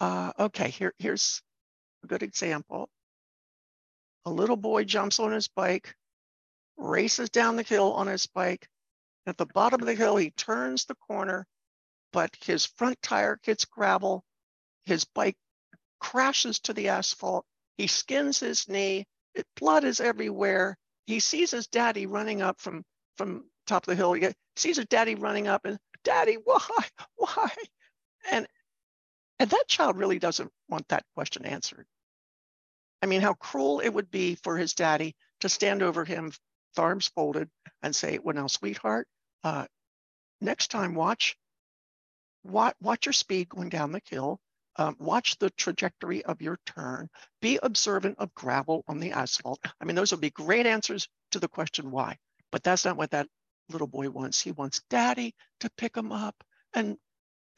[0.00, 1.40] uh, okay, here, here's
[2.04, 2.90] a good example.
[4.26, 5.94] A little boy jumps on his bike,
[6.76, 8.68] races down the hill on his bike.
[9.26, 11.46] At the bottom of the hill, he turns the corner,
[12.12, 14.24] but his front tire hits gravel.
[14.84, 15.36] His bike
[16.02, 17.46] crashes to the asphalt.
[17.78, 19.06] He skins his knee.
[19.34, 20.76] It, blood is everywhere.
[21.06, 22.82] He sees his daddy running up from,
[23.16, 24.12] from top of the hill.
[24.12, 26.58] He sees his daddy running up and, Daddy, why?
[27.16, 27.48] Why?
[28.32, 28.46] And
[29.38, 31.86] and that child really doesn't want that question answered.
[33.02, 36.32] I mean, how cruel it would be for his daddy to stand over him,
[36.76, 37.50] arms folded,
[37.82, 39.08] and say, Well, now, sweetheart,
[39.42, 39.66] uh,
[40.40, 41.36] next time watch,
[42.44, 44.38] watch, watch your speed going down the hill
[44.76, 47.08] um, watch the trajectory of your turn.
[47.40, 49.60] Be observant of gravel on the asphalt.
[49.80, 52.18] I mean, those would be great answers to the question why.
[52.50, 53.28] But that's not what that
[53.68, 54.40] little boy wants.
[54.40, 56.34] He wants daddy to pick him up
[56.74, 56.96] and,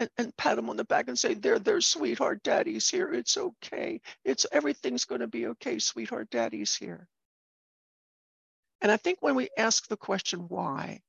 [0.00, 3.12] and, and pat him on the back and say, there, there, sweetheart, daddy's here.
[3.12, 4.00] It's okay.
[4.24, 7.08] It's everything's going to be okay, sweetheart, daddy's here.
[8.80, 11.00] And I think when we ask the question why,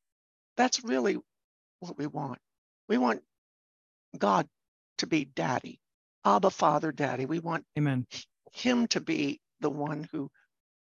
[0.56, 1.18] that's really
[1.80, 2.39] what we want.
[2.88, 3.22] We want
[4.18, 4.47] God
[4.99, 5.80] to be daddy.
[6.26, 7.26] Abba, Father, Daddy.
[7.26, 8.05] We want Amen.
[8.53, 10.32] Him to be the one who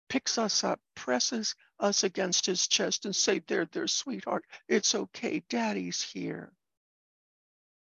[0.08, 5.42] picks us up, presses us against his chest, and say, There, there, sweetheart, it's okay.
[5.48, 6.52] Daddy's here.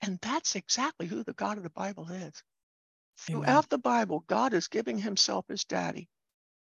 [0.03, 2.43] And that's exactly who the God of the Bible is.
[3.31, 3.43] Amen.
[3.45, 6.09] Throughout the Bible, God is giving himself as daddy.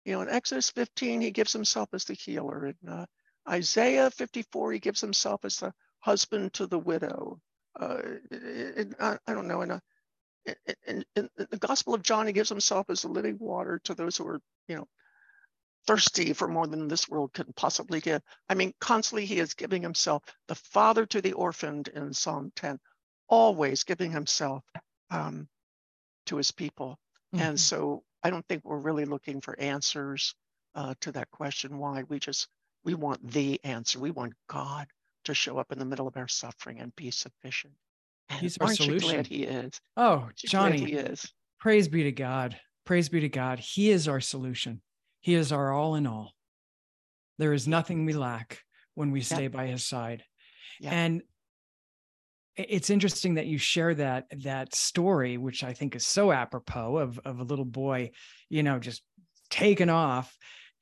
[0.04, 2.66] You know, in Exodus 15, he gives himself as the healer.
[2.66, 3.06] In uh,
[3.48, 7.40] Isaiah 54, he gives himself as the husband to the widow.
[7.78, 7.98] Uh,
[8.30, 9.82] in, I, I don't know, in a
[10.86, 14.16] in, in, the Gospel of John, he gives himself as the living water to those
[14.16, 14.88] who are, you know,
[15.86, 18.22] thirsty for more than this world can possibly give.
[18.48, 22.78] I mean, constantly he is giving himself the father to the orphaned in Psalm 10,
[23.28, 24.64] always giving himself
[25.10, 25.48] um,
[26.26, 26.98] to his people.
[27.34, 27.44] Mm-hmm.
[27.44, 30.34] And so I don't think we're really looking for answers
[30.74, 32.02] uh, to that question why.
[32.08, 32.48] We just,
[32.84, 33.98] we want the answer.
[33.98, 34.88] We want God
[35.24, 37.74] to show up in the middle of our suffering and be sufficient.
[38.40, 39.08] He's our Aren't solution.
[39.08, 39.80] You glad he is.
[39.96, 41.30] Oh, Joni, he is.
[41.60, 42.58] Praise be to God.
[42.84, 43.58] Praise be to God.
[43.58, 44.82] He is our solution.
[45.20, 46.32] He is our all in all.
[47.38, 48.60] There is nothing we lack
[48.94, 49.48] when we stay yeah.
[49.48, 50.24] by his side.
[50.80, 50.90] Yeah.
[50.90, 51.22] And
[52.56, 57.20] it's interesting that you share that that story, which I think is so apropos of
[57.24, 58.12] of a little boy,
[58.48, 59.02] you know, just
[59.50, 60.34] taken off,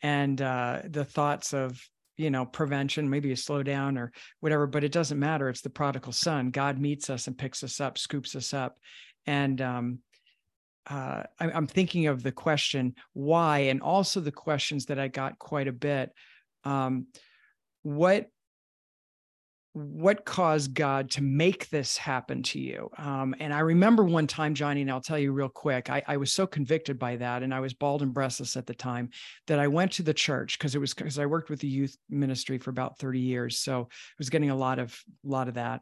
[0.02, 1.82] and uh, the thoughts of
[2.16, 5.48] you know prevention maybe you slow down or whatever but it doesn't matter.
[5.48, 6.50] It's the prodigal son.
[6.50, 8.78] God meets us and picks us up scoops us up.
[9.26, 9.98] And um,
[10.86, 13.58] uh, I, i'm thinking of the question why?
[13.60, 16.12] And also the questions that i got quite a bit.
[16.64, 17.06] Um,
[17.82, 18.30] what
[19.74, 22.88] what caused God to make this happen to you?
[22.96, 26.16] Um, and I remember one time, Joni, and I'll tell you real quick, I, I,
[26.16, 27.42] was so convicted by that.
[27.42, 29.10] And I was bald and breastless at the time
[29.48, 31.96] that I went to the church because it was because I worked with the youth
[32.08, 33.58] ministry for about 30 years.
[33.58, 35.80] So I was getting a lot of, a lot of that.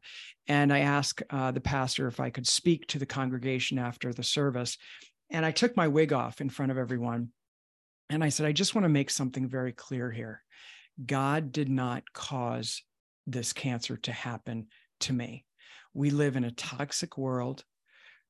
[0.48, 4.22] And I asked uh, the pastor if I could speak to the congregation after the
[4.22, 4.78] service.
[5.30, 7.28] And I took my wig off in front of everyone.
[8.08, 10.42] And I said, I just want to make something very clear here.
[11.04, 12.82] God did not cause
[13.26, 14.66] this cancer to happen
[15.00, 15.44] to me.
[15.94, 17.64] We live in a toxic world.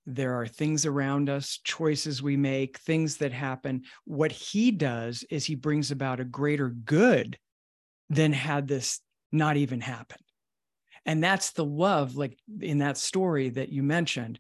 [0.05, 3.82] There are things around us, choices we make, things that happen.
[4.05, 7.38] What he does is he brings about a greater good
[8.11, 10.24] than had this not even happened.
[11.07, 14.38] And that's the love, like in that story that you mentioned.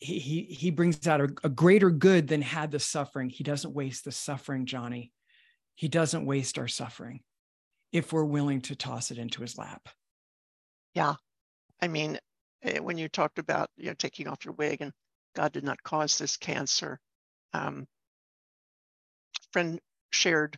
[0.00, 3.30] He, he, he brings out a, a greater good than had the suffering.
[3.30, 5.10] He doesn't waste the suffering, Joni.
[5.74, 7.20] He doesn't waste our suffering
[7.92, 9.88] if we're willing to toss it into his lap.
[10.94, 11.14] Yeah.
[11.80, 12.18] I mean,
[12.62, 14.92] eh, when you talked about you know taking off your wig and
[15.34, 16.98] God did not cause this cancer,
[17.52, 17.86] um,
[19.52, 19.80] friend
[20.10, 20.56] shared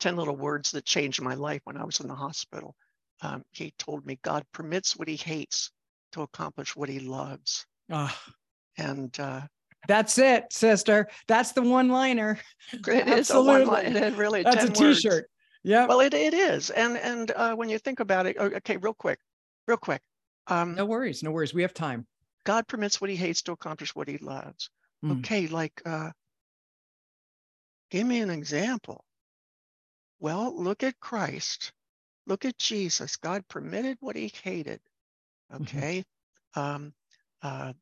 [0.00, 2.74] 10 little words that changed my life when I was in the hospital.
[3.20, 5.70] Um, he told me God permits what he hates
[6.12, 7.66] to accomplish what he loves.
[7.90, 8.14] Oh.
[8.78, 9.42] And uh,
[9.86, 11.08] that's it, sister.
[11.28, 12.38] That's the one liner.
[12.72, 13.96] It is a one line.
[13.96, 15.28] It really That's a t-shirt.
[15.62, 15.86] Yeah.
[15.86, 16.70] Well, it, it is.
[16.70, 19.18] And and uh, when you think about it, okay, real quick,
[19.66, 20.02] real quick.
[20.48, 21.54] Um, no worries, no worries.
[21.54, 22.06] We have time.
[22.44, 24.70] God permits what he hates to accomplish what he loves.
[25.04, 25.20] Mm.
[25.20, 26.10] Okay, like uh,
[27.90, 29.04] give me an example.
[30.18, 31.72] Well, look at Christ.
[32.26, 33.16] Look at Jesus.
[33.16, 34.80] God permitted what he hated.
[35.52, 35.62] Mm-hmm.
[35.62, 36.04] Okay.
[36.56, 36.60] Mm-hmm.
[36.60, 36.94] Um,
[37.42, 37.72] uh,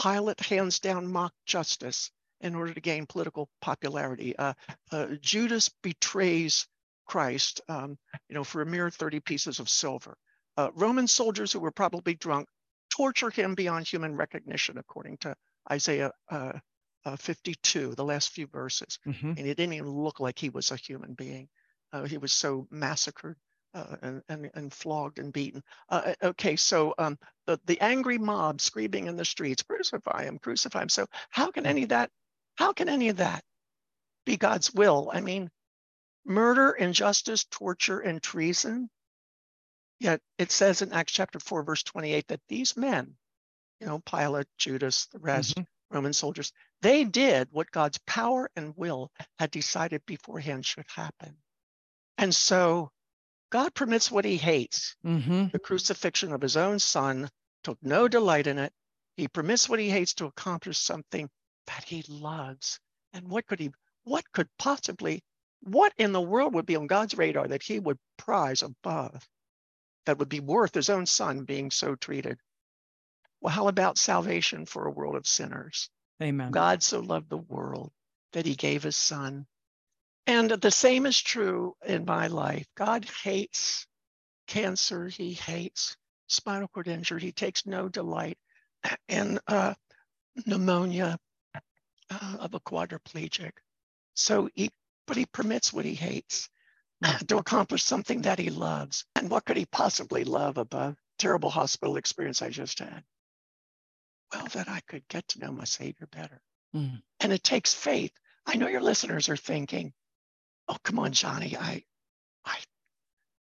[0.00, 4.36] Pilate hands down mock justice in order to gain political popularity.
[4.36, 4.52] Uh,
[4.92, 6.68] uh, Judas betrays
[7.08, 7.98] Christ, um,
[8.28, 10.16] you know, for a mere 30 pieces of silver.
[10.56, 12.48] Uh, Roman soldiers who were probably drunk
[12.90, 15.34] torture him beyond human recognition, according to
[15.70, 16.52] Isaiah uh,
[17.04, 18.98] uh, 52, the last few verses.
[19.06, 19.30] Mm-hmm.
[19.30, 21.48] And it didn't even look like he was a human being.
[21.92, 23.36] Uh, he was so massacred
[23.74, 25.62] uh, and, and, and, flogged and beaten.
[25.88, 30.82] Uh, okay, so um, the, the angry mob screaming in the streets, crucify him, crucify
[30.82, 30.88] him.
[30.88, 32.10] So how can any of that,
[32.56, 33.42] how can any of that
[34.26, 35.10] be God's will?
[35.12, 35.50] I mean,
[36.28, 38.90] murder, injustice, torture, and treason.
[39.98, 43.16] Yet it says in Acts chapter 4, verse 28, that these men,
[43.80, 45.94] you know, Pilate, Judas, the rest, mm-hmm.
[45.94, 46.52] Roman soldiers,
[46.82, 51.36] they did what God's power and will had decided beforehand should happen.
[52.16, 52.90] And so
[53.50, 54.96] God permits what he hates.
[55.04, 55.46] Mm-hmm.
[55.52, 57.28] The crucifixion of his own son
[57.64, 58.72] took no delight in it.
[59.16, 61.28] He permits what he hates to accomplish something
[61.66, 62.78] that he loves.
[63.12, 63.70] And what could he,
[64.04, 65.22] what could possibly,
[65.60, 69.26] what in the world would be on God's radar that he would prize above
[70.06, 72.38] that would be worth his own son being so treated?
[73.40, 75.90] Well, how about salvation for a world of sinners?
[76.22, 76.50] Amen.
[76.50, 77.92] God so loved the world
[78.32, 79.46] that he gave his son
[80.28, 82.66] and the same is true in my life.
[82.76, 83.86] God hates
[84.46, 85.08] cancer.
[85.08, 85.96] He hates
[86.26, 87.22] spinal cord injury.
[87.22, 88.36] He takes no delight
[89.08, 89.72] in uh,
[90.44, 91.18] pneumonia
[92.10, 93.52] uh, of a quadriplegic.
[94.12, 94.70] So he,
[95.08, 96.48] but he permits what he hates
[97.26, 99.04] to accomplish something that he loves.
[99.16, 103.02] And what could he possibly love above terrible hospital experience I just had?
[104.32, 106.40] Well, that I could get to know my Savior better.
[106.76, 107.02] Mm.
[107.20, 108.12] And it takes faith.
[108.46, 109.94] I know your listeners are thinking,
[110.68, 111.82] oh, come on, Joni, I,
[112.44, 112.58] I,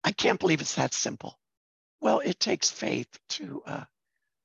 [0.04, 1.36] I can't believe it's that simple.
[2.00, 3.84] Well, it takes faith to uh,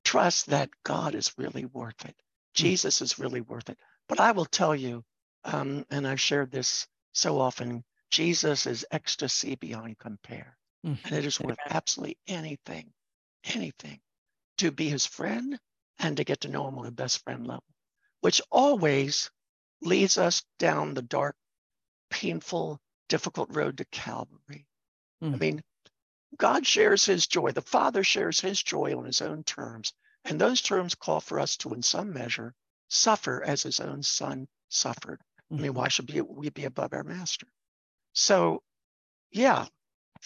[0.03, 2.15] trust that God is really worth it.
[2.15, 2.63] Hmm.
[2.63, 3.77] Jesus is really worth it.
[4.09, 5.03] But I will tell you,
[5.43, 10.57] um, and I've shared this so often, Jesus is ecstasy beyond compare.
[10.85, 10.97] Mm.
[11.05, 12.91] And it is worth absolutely anything,
[13.43, 14.01] anything
[14.57, 15.59] to be his friend
[15.99, 17.63] and to get to know him on a best friend level,
[18.21, 19.31] which always
[19.81, 21.35] leads us down the dark
[22.09, 24.67] painful, difficult road to Calvary.
[25.23, 25.27] Mm.
[25.27, 25.37] I hmm.
[25.37, 25.63] mean,
[26.37, 27.51] God shares his joy.
[27.51, 29.93] The Father shares his joy on his own terms.
[30.25, 32.55] And those terms call for us to, in some measure,
[32.87, 35.21] suffer as his own son suffered.
[35.51, 37.47] I mean, why should we be above our master?
[38.13, 38.61] So,
[39.31, 39.65] yeah,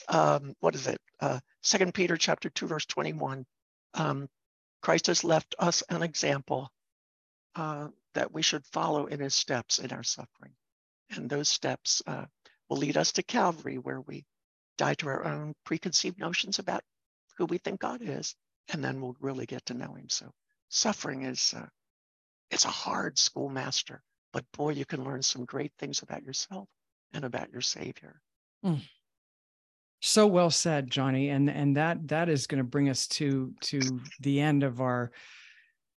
[0.09, 0.99] um, what is it?
[1.19, 3.45] Uh, Second Peter chapter 2, verse 21.
[3.93, 4.29] Um,
[4.81, 6.71] Christ has left us an example
[7.55, 10.53] uh, that we should follow in his steps in our suffering.
[11.09, 12.25] And those steps uh,
[12.69, 14.25] will lead us to Calvary, where we
[14.77, 16.83] die to our own preconceived notions about
[17.37, 18.35] who we think God is,
[18.69, 20.09] and then we'll really get to know Him.
[20.09, 20.31] So
[20.69, 21.67] suffering is uh,
[22.51, 24.01] it's a hard schoolmaster,
[24.33, 26.67] but boy, you can learn some great things about yourself
[27.13, 28.21] and about your Savior.
[28.65, 28.81] Mm.
[30.01, 33.81] So well said, Joni, and and that that is going to bring us to to
[34.19, 35.11] the end of our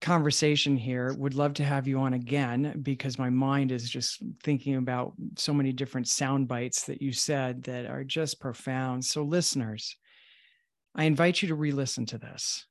[0.01, 1.13] conversation here.
[1.19, 5.53] Would love to have you on again because my mind is just thinking about so
[5.53, 9.05] many different sound bites that you said that are just profound.
[9.05, 9.97] So, listeners,
[10.95, 12.67] I invite you to re listen to this.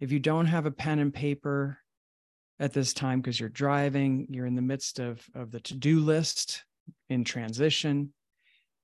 [0.00, 1.78] If you don't have a pen and paper
[2.60, 6.00] at this time because you're driving, you're in the midst of, of the to do
[6.00, 6.64] list
[7.08, 8.12] in transition,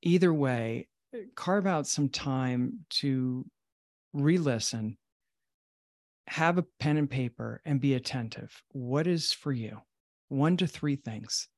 [0.02, 0.88] either way,
[1.34, 3.44] carve out some time to
[4.12, 4.96] re listen
[6.26, 8.62] have a pen and paper and be attentive.
[8.72, 9.78] What is for you?
[10.28, 11.48] One to three things.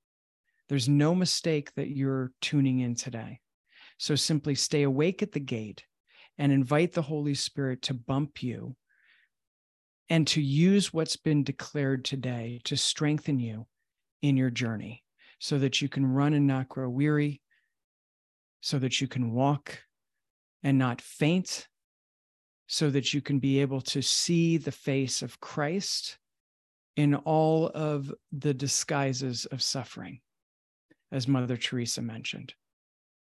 [0.69, 3.41] There's no mistake that you're tuning in today.
[3.99, 5.85] So simply stay awake at the gate
[6.39, 8.77] and invite the Holy Spirit to bump you
[10.09, 13.67] and to use what's been declared today to strengthen you
[14.23, 15.03] in your journey
[15.39, 17.43] so that you can run and not grow weary,
[18.61, 19.79] so that you can walk
[20.63, 21.69] and not faint,
[22.67, 26.19] so that you can be able to see the face of Christ
[26.97, 30.21] in all of the disguises of suffering,
[31.13, 32.55] as Mother Teresa mentioned.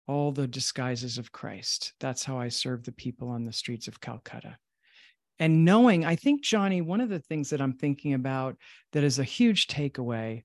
[0.07, 1.95] All the disguises of Christ.
[1.99, 4.57] That's how I serve the people on the streets of Calcutta.
[5.39, 8.57] And knowing, I think, Joni, one of the things that I'm thinking about
[8.93, 10.45] that is a huge takeaway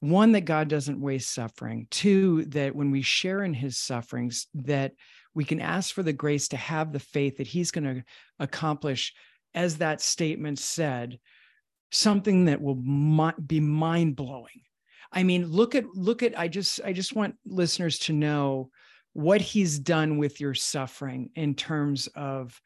[0.00, 1.88] one, that God doesn't waste suffering.
[1.90, 4.92] Two, that when we share in his sufferings, that
[5.34, 8.04] we can ask for the grace to have the faith that he's going to
[8.38, 9.14] accomplish
[9.54, 11.18] as that statement said
[11.92, 12.82] something that will
[13.46, 14.62] be mind blowing
[15.12, 18.68] i mean look at look at i just i just want listeners to know
[19.12, 22.60] what he's done with your suffering in terms of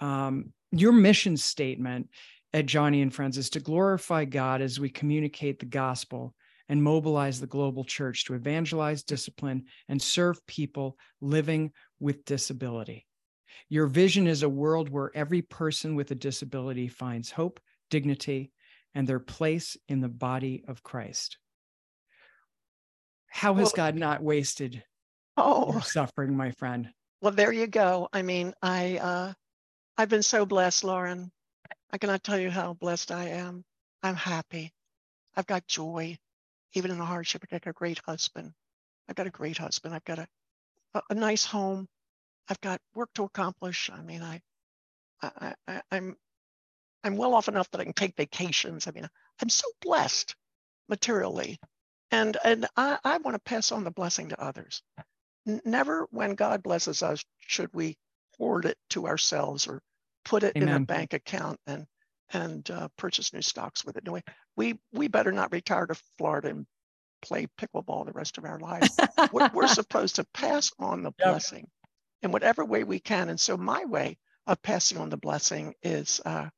[0.00, 2.08] um, your mission statement
[2.52, 6.34] at Joni and Friends is to glorify God as we communicate the gospel
[6.68, 13.06] and mobilize the global church to evangelize, discipline, and serve people living with disability.
[13.68, 17.60] Your vision is a world where every person with a disability finds hope,
[17.90, 18.52] dignity,
[18.94, 21.38] and their place in the body of Christ.
[23.26, 24.82] How has well, God not wasted
[25.36, 26.90] oh, suffering, my friend?
[27.20, 28.08] Well, there you go.
[28.12, 29.32] I mean, I uh,
[29.98, 31.30] I've been so blessed, Lauren.
[31.92, 33.64] I cannot tell you how blessed I am.
[34.02, 34.72] I'm happy.
[35.36, 36.18] I've got joy,
[36.74, 37.42] even in the hardship.
[37.44, 38.52] I've got a great husband.
[39.08, 39.94] I've got a great husband.
[39.94, 40.28] I've got a,
[40.94, 41.88] a, a nice home.
[42.48, 43.90] I've got work to accomplish.
[43.92, 44.40] I mean, I,
[45.22, 46.16] I, I, I'm,
[47.04, 48.86] I'm well off enough that I can take vacations.
[48.88, 49.08] I mean,
[49.42, 50.34] I'm so blessed
[50.88, 51.58] materially,
[52.10, 54.82] and and I, I want to pass on the blessing to others.
[55.64, 57.96] Never, when God blesses us, should we
[58.38, 59.80] hoard it to ourselves or
[60.24, 60.68] put it Amen.
[60.68, 61.86] in a bank account and
[62.34, 64.04] and uh, purchase new stocks with it.
[64.04, 64.18] No,
[64.56, 66.66] we we better not retire to Florida and
[67.20, 68.98] play pickleball the rest of our lives.
[69.32, 71.28] we're, we're, supposed to pass on the yep.
[71.28, 71.68] blessing
[72.22, 73.28] in whatever way we can.
[73.28, 76.48] And so my way of passing on the blessing is uh,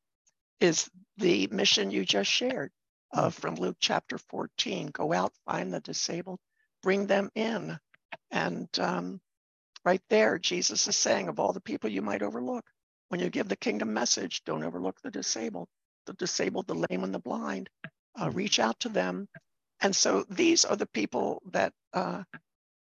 [0.60, 2.70] is the mission you just shared
[3.12, 4.88] uh, from Luke chapter 14.
[4.88, 6.40] Go out, find the disabled,
[6.82, 7.78] bring them in,
[8.30, 9.20] and um,
[9.85, 12.64] right there, Jesus is saying, of all the people you might overlook,
[13.09, 15.68] when you give the kingdom message, don't overlook the disabled,
[16.07, 17.68] the disabled, the lame, and the blind.
[18.20, 19.28] Uh, reach out to them.
[19.80, 22.22] And so these are the people that uh,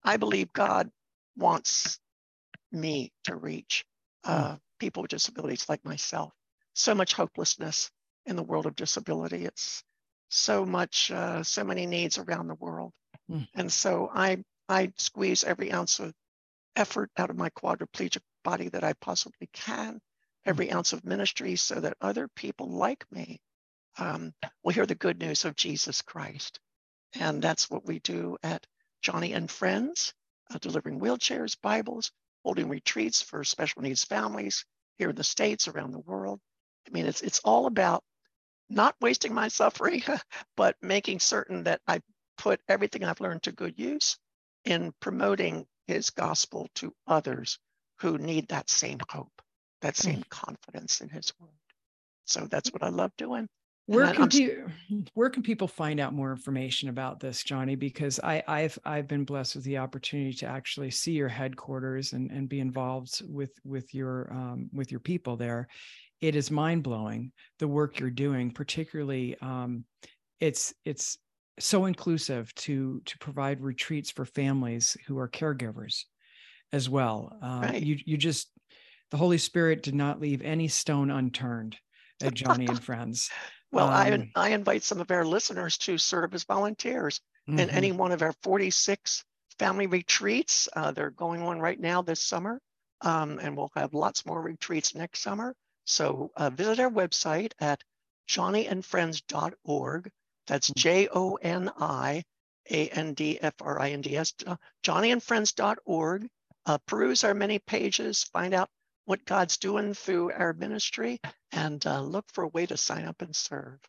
[0.04, 0.90] I believe God
[1.36, 2.00] wants
[2.72, 3.86] me to reach
[4.24, 4.56] uh, hmm.
[4.80, 6.34] people with disabilities like myself.
[6.74, 7.92] So much hopelessness
[8.26, 9.46] in the world of disability.
[9.46, 9.84] It's
[10.30, 12.92] so much, uh, so many needs around the world.
[13.32, 13.48] Mm.
[13.56, 16.14] And so I, I squeeze every ounce of
[16.78, 20.00] effort out of my quadriplegic body that I possibly can,
[20.46, 23.42] every ounce of ministry, so that other people like me
[23.98, 26.60] um, will hear the good news of Jesus Christ.
[27.16, 28.66] And that's what we do at
[29.04, 30.14] Joni and Friends,
[30.54, 32.12] uh, delivering wheelchairs, Bibles,
[32.44, 34.66] holding retreats for special needs families
[34.98, 36.40] here in the States, around the world.
[36.88, 38.04] I mean, it's, it's all about
[38.70, 40.04] not wasting my suffering,
[40.58, 42.02] but making certain that I
[42.38, 44.18] put everything I've learned to good use
[44.66, 47.58] in promoting his gospel to others
[48.00, 49.42] who need that same hope,
[49.82, 51.50] that same confidence in his word.
[52.26, 53.48] So that's what I love doing.
[53.88, 54.68] Where can, you,
[55.14, 57.80] where can people find out more information about this, Joni?
[57.80, 62.30] Because I, I've I've been blessed with the opportunity to actually see your headquarters and,
[62.30, 65.70] and be involved with with your um, with your people there.
[66.20, 68.52] It is mind blowing the work you're doing.
[68.52, 69.86] Particularly, um,
[70.42, 71.18] it's it's
[71.60, 76.04] so inclusive to to provide retreats for families who are caregivers
[76.72, 77.38] as well.
[77.42, 77.82] Um, right.
[77.82, 78.50] You you just
[79.12, 81.78] the Holy Spirit did not leave any stone unturned
[82.22, 83.30] at Joni and Friends.
[83.72, 83.94] well, um,
[84.36, 87.60] I I invite some of our listeners to serve as volunteers mm-hmm.
[87.60, 89.24] in any one of our 46
[89.60, 90.68] family retreats.
[90.76, 92.62] Uh, they're going on right now this summer,
[93.02, 95.56] um, and we'll have lots more retreats next summer.
[95.86, 97.82] So uh, visit our website at
[98.30, 100.12] joniandfriends.org
[100.48, 100.70] that's.
[100.70, 102.24] J O N I
[102.72, 106.28] A N D F R I N D S, uh, joniandfriends.org.
[106.66, 108.70] Uh, peruse our many pages, find out
[109.06, 111.20] what God's doing through our ministry,
[111.54, 113.80] and uh, look for a way to sign up and serve.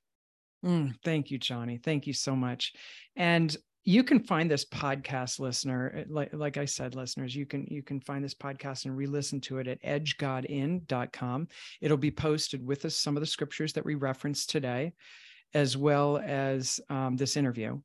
[0.64, 1.82] Mm, thank you, Joni.
[1.82, 2.72] Thank you so much.
[3.16, 3.56] And
[3.88, 7.82] you can find this podcast listener eh, like, like i said listeners you can you
[7.82, 11.48] can find this podcast and re-listen to it at edgegodin.com
[11.80, 14.92] it'll be posted with us some of the scriptures that we referenced today
[15.54, 17.80] as well as um, this interview.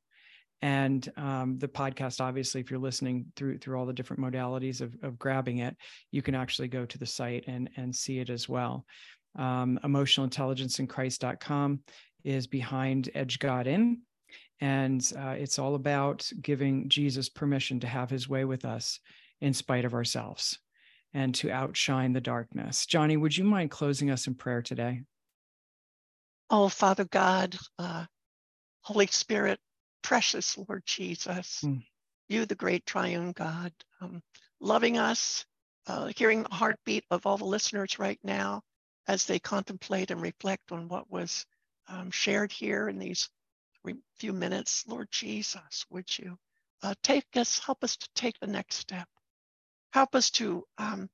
[0.61, 4.95] And um, the podcast obviously if you're listening through through all the different modalities of,
[5.03, 5.76] of grabbing it
[6.11, 8.86] you can actually go to the site and and see it as well.
[9.36, 9.78] Um,
[10.88, 11.80] christ.com
[12.24, 13.99] is behind edge god in.
[14.61, 19.01] And uh, it's all about giving jesus permission to have his way with us
[19.41, 20.59] in spite of ourselves
[21.14, 22.86] and to outshine the darkness.
[22.86, 25.01] Joni would you mind closing us in prayer today
[26.50, 28.06] Oh, Father God, uh,
[28.82, 29.60] Holy Spirit,
[30.02, 31.84] precious Lord Jesus, mm.
[32.28, 33.72] you, the great triune God,
[34.02, 34.22] um,
[34.60, 35.46] loving us,
[35.88, 38.62] uh, hearing the heartbeat of all the listeners right now
[39.08, 41.46] as they contemplate and reflect on what was
[41.88, 43.30] um, shared here in these
[44.18, 44.86] few minutes.
[44.88, 46.38] Lord Jesus, would you
[46.84, 49.08] uh, take us, help us to take the next step.
[49.91, 51.10] Help us to um,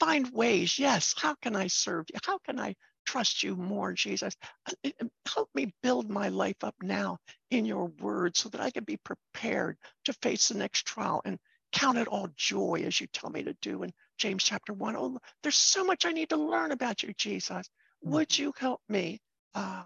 [0.00, 0.78] find ways.
[0.78, 2.18] Yes, how can I serve you?
[2.24, 2.74] How can I
[3.08, 4.36] trust you more, Jesus.
[4.66, 4.90] Uh,
[5.26, 7.16] help me build my life up now
[7.50, 11.38] in your word so that I can be prepared to face the next trial and
[11.72, 14.94] count it all joy as you tell me to do in James chapter one.
[14.94, 17.70] Oh, there's so much I need to learn about you, Jesus.
[18.02, 18.42] Would mm-hmm.
[18.42, 19.20] you help me
[19.54, 19.84] uh,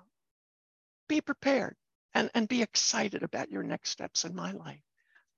[1.09, 1.77] be prepared
[2.15, 4.83] and, and be excited about your next steps in my life.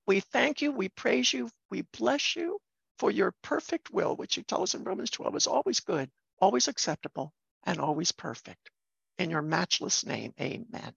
[0.07, 2.59] We thank you, we praise you, we bless you
[2.99, 6.09] for your perfect will, which you tell us in Romans 12 is always good,
[6.41, 7.33] always acceptable,
[7.65, 8.71] and always perfect.
[9.19, 10.93] In your matchless name, amen.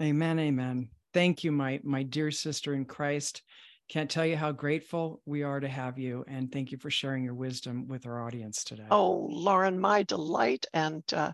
[0.00, 0.88] Amen, amen.
[1.12, 3.42] Thank you, my, my dear sister in Christ.
[3.88, 6.24] Can't tell you how grateful we are to have you.
[6.28, 8.86] And thank you for sharing your wisdom with our audience today.
[8.90, 10.66] Oh, Lauren, my delight.
[10.72, 11.32] And uh,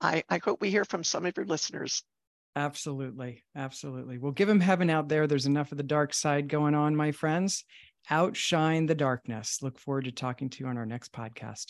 [0.00, 2.02] I, I hope we hear from some of your listeners.
[2.56, 3.44] Absolutely.
[3.56, 4.18] Absolutely.
[4.18, 5.26] Well, give them heaven out there.
[5.26, 7.64] There's enough of the dark side going on, my friends.
[8.10, 9.60] Outshine the darkness.
[9.62, 11.66] Look forward to talking to you on our next podcast.